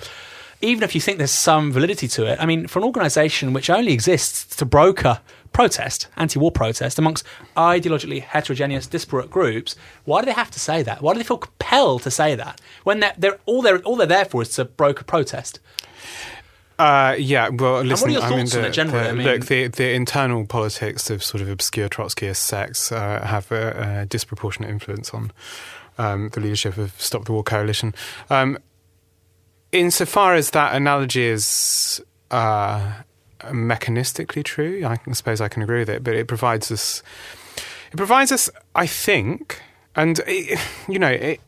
[0.63, 3.69] even if you think there's some validity to it, I mean, for an organisation which
[3.69, 5.19] only exists to broker
[5.51, 11.01] protest, anti-war protest, amongst ideologically heterogeneous, disparate groups, why do they have to say that?
[11.01, 14.07] Why do they feel compelled to say that when they're, they're all they're all they're
[14.07, 15.59] there for is to broker protest?
[16.79, 18.09] Uh, yeah, well, listen.
[18.11, 18.61] what are your I mean, the,
[18.91, 23.23] the- I mean- look, the the internal politics of sort of obscure Trotskyist sects uh,
[23.25, 25.31] have a, a disproportionate influence on
[25.99, 27.93] um, the leadership of Stop the War Coalition.
[28.31, 28.57] Um,
[29.73, 32.01] insofar as that analogy is
[32.31, 32.93] uh,
[33.41, 36.03] mechanistically true, I suppose I can agree with it.
[36.03, 37.03] But it provides us,
[37.91, 39.61] it provides us, I think,
[39.95, 41.41] and it, you know, it,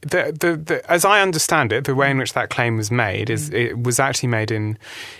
[0.00, 3.30] the, the, the, as I understand it, the way in which that claim was made
[3.30, 4.78] is it was actually made in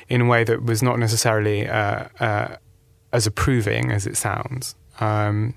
[0.08, 2.56] in a way that was not necessarily uh, uh,
[3.12, 4.74] as approving as it sounds.
[5.00, 5.54] Um,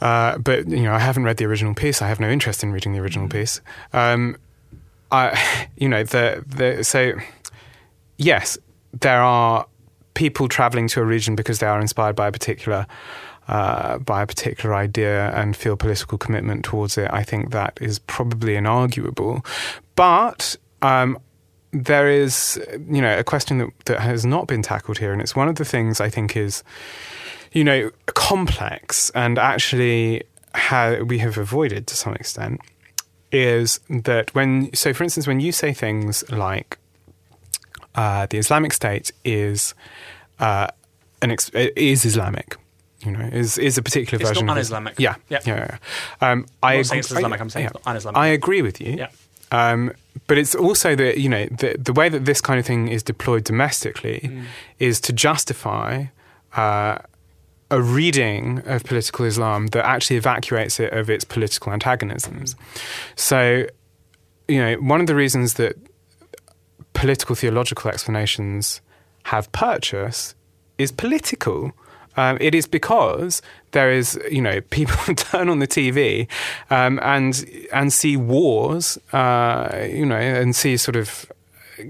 [0.00, 2.02] uh, but you know, I haven't read the original piece.
[2.02, 3.60] I have no interest in reading the original piece.
[3.92, 4.36] Um,
[5.10, 7.12] I, you know, the the so
[8.16, 8.58] yes,
[8.92, 9.66] there are
[10.14, 12.86] people traveling to a region because they are inspired by a particular
[13.48, 17.10] uh, by a particular idea and feel political commitment towards it.
[17.12, 19.44] I think that is probably inarguable,
[19.96, 20.56] but.
[20.82, 21.18] Um,
[21.76, 25.34] there is, you know, a question that, that has not been tackled here, and it's
[25.34, 26.62] one of the things I think is,
[27.50, 30.22] you know, complex and actually
[30.54, 32.60] how we have avoided to some extent
[33.34, 36.78] is that when, so for instance, when you say things like
[37.94, 39.74] uh, the Islamic State is
[40.40, 40.66] uh,
[41.22, 42.56] an ex- is Islamic.
[43.04, 44.94] You know, is is a particular It's version not of un-Islamic.
[44.98, 45.40] Yeah, Yeah.
[45.44, 45.56] yeah.
[46.22, 46.30] yeah.
[46.30, 47.70] Um, I I'm not saying agree- it's Islamic, I'm saying yeah.
[47.74, 48.16] it's not un-Islamic.
[48.18, 48.92] I agree with you.
[48.96, 49.08] Yeah.
[49.52, 49.92] Um,
[50.26, 53.02] but it's also that you know the the way that this kind of thing is
[53.02, 54.44] deployed domestically Mm.
[54.78, 56.06] is to justify
[56.56, 56.96] uh,
[57.74, 62.54] a reading of political Islam that actually evacuates it of its political antagonisms.
[63.16, 63.66] So,
[64.46, 65.74] you know, one of the reasons that
[66.92, 68.80] political theological explanations
[69.24, 70.36] have purchase
[70.78, 71.72] is political.
[72.16, 76.28] Um, it is because there is, you know, people turn on the TV
[76.70, 81.26] um, and and see wars, uh, you know, and see sort of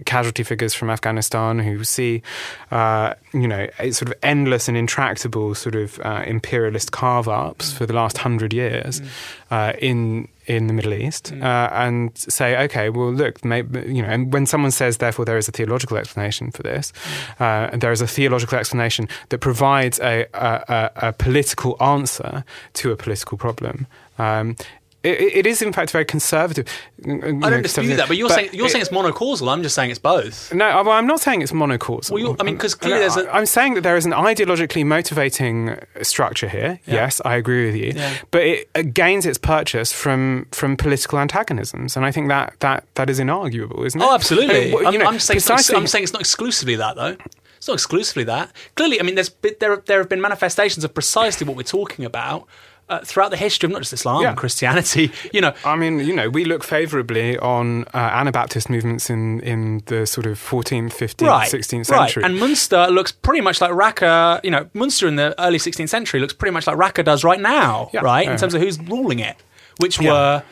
[0.07, 2.22] casualty figures from Afghanistan who see,
[2.70, 7.72] uh, you know, a sort of endless and intractable sort of uh, imperialist carve ups
[7.72, 9.01] for the last hundred years
[9.51, 14.09] uh, in in the Middle East, uh, and say, okay, well, look, maybe, you know,
[14.09, 16.93] and when someone says, therefore, there is a theological explanation for this,
[17.41, 22.93] uh, there is a theological explanation that provides a, a, a, a political answer to
[22.93, 23.87] a political problem.
[24.18, 24.57] Um,
[25.05, 26.67] it, it is, in fact, very conservative.
[27.05, 29.53] I don't dispute that, but you're saying you're saying it's monocausal.
[29.53, 30.53] I'm just saying it's both.
[30.55, 32.11] no, well, I'm not saying it's monocausal.
[32.13, 34.85] Well, I mean, 'cause clearly No, there's a- I'm saying that there is an ideologically
[34.85, 36.81] motivating structure here.
[36.87, 36.95] Yeah.
[36.95, 37.93] Yes, I agree with you.
[37.95, 38.15] Yeah.
[38.31, 43.11] But it gains its purchase from from political antagonisms, and I think that that that
[43.11, 44.05] is inarguable, isn't it?
[44.05, 44.73] Oh, absolutely.
[44.73, 46.77] Uh, well, I'm, you know, I'm saying it's not, precisely- I'm saying it's not exclusively
[46.77, 47.17] that, though.
[47.59, 48.51] It's not exclusively that.
[48.75, 49.31] Clearly, I mean, there's
[49.61, 52.47] there there have been manifestations of precisely what we're talking about
[52.89, 54.35] uh, throughout the history of not just Islam, Yeah.
[54.35, 55.11] Christianity.
[55.32, 59.82] You know, I mean, you know, we look favourably on uh, Anabaptist movements in, in
[59.87, 62.01] the sort of 14th, 15th, right, 16th right.
[62.01, 62.22] century.
[62.24, 64.41] And Munster looks pretty much like Raqqa.
[64.45, 67.41] You know, Munster in the early 16th century looks pretty much like Raqqa does right
[67.41, 68.01] now, Yeah.
[68.01, 68.28] right?
[68.28, 69.37] In terms of who's ruling it,
[69.78, 70.12] which Yeah.
[70.12, 70.43] were.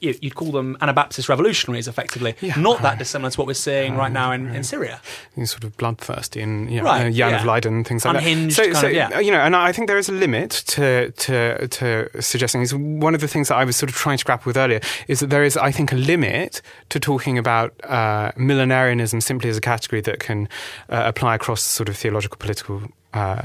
[0.00, 2.34] You- You'd call them Anabaptist revolutionaries, effectively.
[2.40, 2.54] Yeah.
[2.56, 5.00] Not that dissimilar to what we're seeing right now in, in Syria.
[5.44, 7.40] sort of bloodthirsty and you know, Right, uh, Jan yeah.
[7.40, 8.76] of Leiden and things like Unhinged that.
[8.76, 9.10] so, of, yeah.
[9.16, 12.62] uh, you know, and I think there is a limit to to to suggesting.
[12.62, 14.80] Is one of the things that I was sort of trying to grapple with earlier
[15.08, 16.60] is that there is, I think, a limit
[16.90, 20.48] to talking about uh, millenarianism simply as a category that can
[20.88, 22.82] uh, apply across sort of theological, political.
[23.12, 23.42] Uh,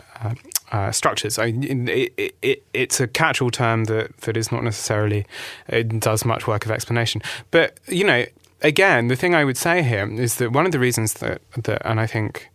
[0.72, 1.40] uh, uh, structures.
[1.40, 5.26] I, it, it, it, it's a catch-all term that, that is not necessarily
[5.68, 7.22] it does much work of explanation.
[7.52, 8.26] But you know,
[8.62, 11.82] again, the thing I would say here is that one of the reasons that that,
[11.86, 12.50] and I think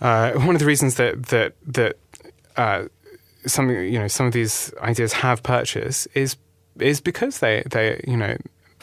[0.00, 1.96] uh, one of the reasons that that that
[2.56, 2.84] uh,
[3.46, 6.36] some you know some of these ideas have purchase is
[6.78, 8.36] is because they they you know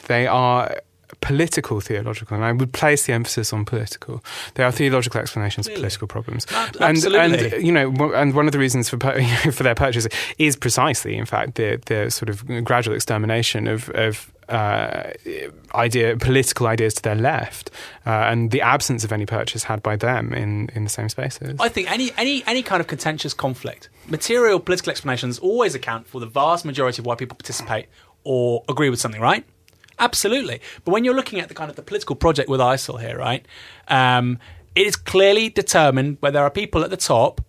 [0.06, 0.76] they are
[1.20, 4.22] political theological and I would place the emphasis on political
[4.54, 5.82] There are theological explanations of Really?
[5.82, 7.52] political problems Ab- and absolutely.
[7.56, 8.98] and you know and one of the reasons for
[9.52, 10.06] for their purchase
[10.38, 15.10] is precisely in fact the the sort of gradual extermination of of uh,
[15.74, 17.70] idea political ideas to their left
[18.06, 21.54] uh, and the absence of any purchase had by them in in the same spaces
[21.60, 26.20] I think any any any kind of contentious conflict, material political explanations always account for
[26.20, 27.86] the vast majority of why people participate
[28.24, 29.44] or agree with something, right?
[30.00, 30.60] Absolutely.
[30.84, 33.46] But when you're looking at the kind of the political project with ISIL here, right?
[33.86, 34.38] Um,
[34.74, 37.40] it is clearly determined where there are people at the top.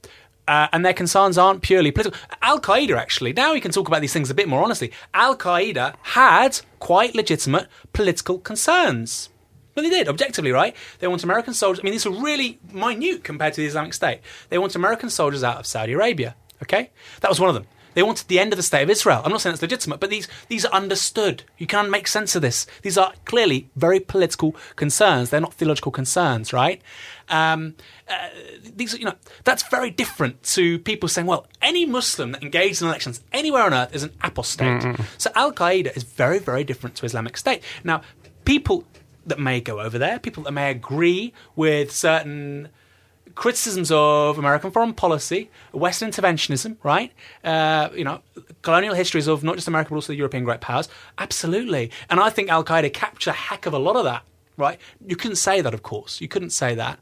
[0.48, 2.20] Uh, and their concerns aren't purely political.
[2.42, 4.92] Al Qaeda, actually, now we can talk about these things a bit more honestly.
[5.14, 9.30] Al Qaeda had quite legitimate political concerns.
[9.76, 10.76] Well, they did, objectively, right?
[11.00, 11.80] They want American soldiers.
[11.80, 14.20] I mean, these are really minute compared to the Islamic State.
[14.50, 16.90] They want American soldiers out of Saudi Arabia, okay?
[17.22, 17.68] That was one of them.
[17.94, 19.22] They wanted the end of the state of Israel.
[19.24, 21.44] I'm not saying that's legitimate, but these these are understood.
[21.58, 22.68] You can't make sense of this.
[22.82, 25.30] These are clearly very political concerns.
[25.30, 26.82] They're not theological concerns, right?
[27.30, 27.76] Um,
[28.10, 28.30] uh,
[28.76, 32.88] these, you know, that's very different to people saying, "Well, any Muslim that engages in
[32.88, 35.04] elections anywhere on earth is an apostate." Mm-hmm.
[35.18, 37.64] So Al Qaeda is very, very different to Islamic State.
[37.84, 38.02] Now,
[38.46, 38.86] people
[39.26, 42.70] that may go over there, people that may agree with certain
[43.36, 47.12] criticisms of American foreign policy, Western interventionism, right?
[47.44, 48.22] Uh, you know,
[48.62, 50.90] colonial histories of not just America but also the European great powers.
[51.18, 51.92] Absolutely.
[52.10, 54.24] And I think Al Qaeda captured a heck of a lot of that,
[54.58, 54.80] right?
[55.06, 56.22] You couldn't say that, of course.
[56.22, 57.00] You couldn't say that.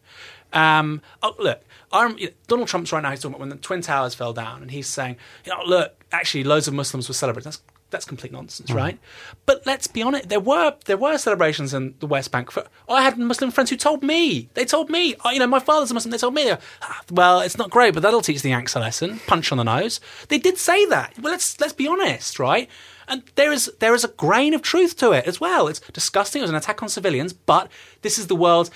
[0.51, 1.61] Um, oh, look,
[1.91, 4.33] I'm, you know, Donald Trump's right now, he's talking about when the Twin Towers fell
[4.33, 7.45] down, and he's saying, you know, look, actually, loads of Muslims were celebrating.
[7.51, 8.75] That's that's complete nonsense, mm.
[8.75, 8.99] right?
[9.45, 12.51] But let's be honest, there were there were celebrations in the West Bank.
[12.51, 15.91] For, I had Muslim friends who told me, they told me, you know, my father's
[15.91, 16.11] a Muslim.
[16.11, 19.19] They told me, ah, well, it's not great, but that'll teach the Yanks a lesson.
[19.27, 19.99] Punch on the nose.
[20.27, 21.17] They did say that.
[21.19, 22.69] Well, let's let's be honest, right?
[23.07, 25.67] And there is there is a grain of truth to it as well.
[25.67, 26.41] It's disgusting.
[26.41, 27.71] It was an attack on civilians, but
[28.03, 28.69] this is the world's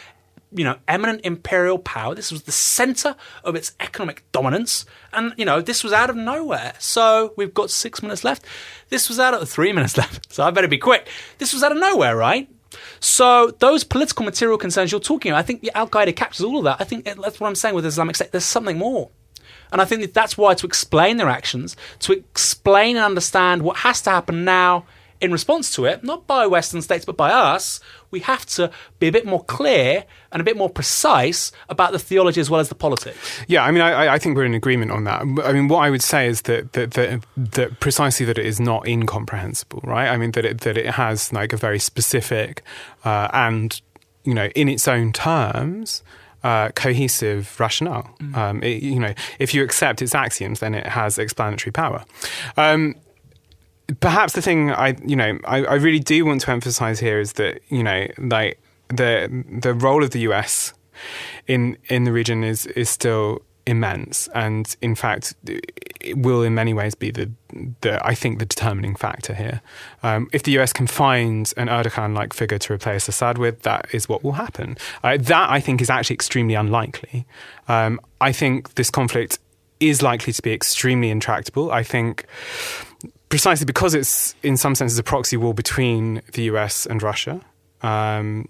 [0.55, 2.15] you know, eminent imperial power.
[2.15, 4.85] This was the center of its economic dominance.
[5.11, 6.73] And, you know, this was out of nowhere.
[6.79, 8.43] So we've got six minutes left.
[8.89, 10.33] This was out of three minutes left.
[10.33, 11.07] So I better be quick.
[11.37, 12.49] This was out of nowhere, right?
[12.99, 16.63] So those political material concerns you're talking about, I think Al Qaeda captures all of
[16.63, 16.77] that.
[16.79, 18.31] I think that's what I'm saying with Islamic State.
[18.31, 19.09] There's something more.
[19.71, 23.77] And I think that that's why to explain their actions, to explain and understand what
[23.77, 24.85] has to happen now
[25.23, 27.79] in response to it, not by Western states, but by us,
[28.11, 28.69] we have to
[28.99, 30.03] be a bit more clear
[30.33, 33.17] and a bit more precise about the theology as well as the politics.
[33.47, 35.21] Yeah, I mean, I, I think we're in agreement on that.
[35.21, 38.59] I mean, what I would say is that that, that, that precisely that it is
[38.59, 40.09] not incomprehensible, right?
[40.09, 42.61] I mean, that it, that it has like a very specific
[43.05, 43.81] uh, and,
[44.25, 46.03] you know, in its own terms,
[46.43, 48.13] uh, cohesive rationale.
[48.19, 48.35] Mm.
[48.35, 52.03] Um, it, you know, if you accept its axioms, then it has explanatory power.
[52.57, 52.95] Um,
[53.99, 57.33] perhaps the thing I, you know, I, I really do want to emphasize here is
[57.33, 58.59] that, you know, like
[58.89, 60.73] the the role of the US
[61.47, 66.73] in in the region is is still immense, and in fact, it will in many
[66.73, 67.31] ways be the,
[67.81, 69.61] the I think the determining factor here.
[70.03, 74.09] Um, if the US can find an Erdogan-like figure to replace Assad with, that is
[74.09, 74.77] what will happen.
[75.03, 77.25] Uh, that I think is actually extremely unlikely.
[77.67, 79.39] Um, I think this conflict
[79.79, 81.71] is likely to be extremely intractable.
[81.71, 82.25] I think
[83.33, 87.41] precisely because it's in some senses a proxy war between the US and Russia.
[87.81, 88.47] Um,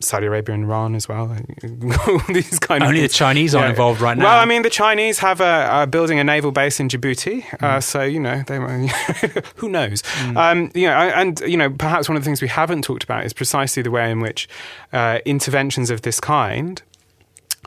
[0.00, 1.28] Saudi Arabia and Iran as well.
[2.28, 4.24] These kind Only of, the Chinese aren't involved right now.
[4.24, 7.62] Well, I mean, the Chinese have a, building a naval base in Djibouti, mm.
[7.62, 7.80] uh, hmm.
[7.80, 8.56] so you know, they
[9.54, 10.02] who knows?
[10.02, 10.36] Mm.
[10.36, 13.24] Um, you know, and you know, perhaps one of the things we haven't talked about
[13.24, 14.48] is precisely the way in which
[14.92, 16.82] uh, interventions of this kind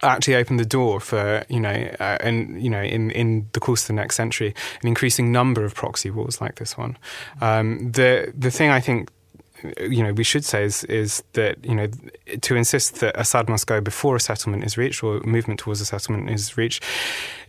[0.03, 3.83] actually opened the door for you know uh, and you know in in the course
[3.83, 6.97] of the next century an increasing number of proxy wars like this one.
[7.41, 9.09] Um, the the thing I think
[9.79, 11.87] you know we should say is is that you know
[12.41, 15.85] to insist that Assad must go before a settlement is reached or movement towards a
[15.85, 16.83] settlement is reached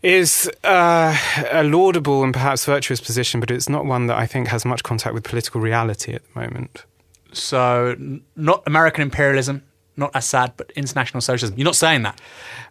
[0.03, 1.17] is uh,
[1.51, 4.83] a laudable and perhaps virtuous position, but it's not one that I think has much
[4.85, 6.85] contact with political reality at the moment.
[7.33, 7.97] So,
[8.37, 9.63] not American imperialism,
[9.97, 11.59] not Assad, but international socialism.
[11.59, 12.21] You're not saying that.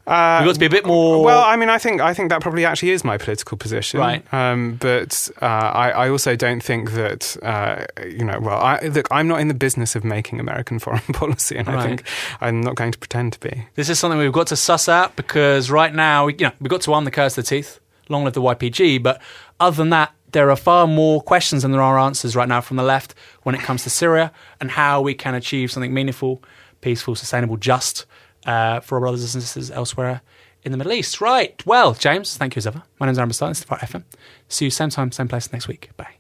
[0.07, 1.23] Uh, We've got to be a bit more.
[1.23, 4.33] Well, I mean, I think I think that probably actually is my political position, right?
[4.33, 8.39] Um, but uh, I, I, also don't think that uh, you know.
[8.39, 11.77] Well, I, look, I'm not in the business of making American foreign policy, and right.
[11.77, 12.03] I think
[12.39, 13.67] I'm not going to pretend to be.
[13.73, 16.81] This is something we've got to suss out because right now, you know, we've got
[16.81, 17.79] to arm the Kurds of the teeth.
[18.07, 19.19] Long live the YPG, but
[19.59, 22.77] other than that, there are far more questions than there are answers right now from
[22.77, 26.43] the left when it comes to Syria and how we can achieve something meaningful
[26.85, 28.05] peaceful, sustainable, just
[28.45, 30.21] uh, for our brothers and sisters elsewhere
[30.61, 31.19] in the Middle East.
[31.19, 31.65] Right.
[31.65, 32.83] Well, James, thank you as ever.
[32.99, 33.49] My name's Aaron Bastani.
[33.49, 34.03] This is Fire FM.
[34.49, 35.89] See you same time, same place next week.
[35.97, 36.14] Bye.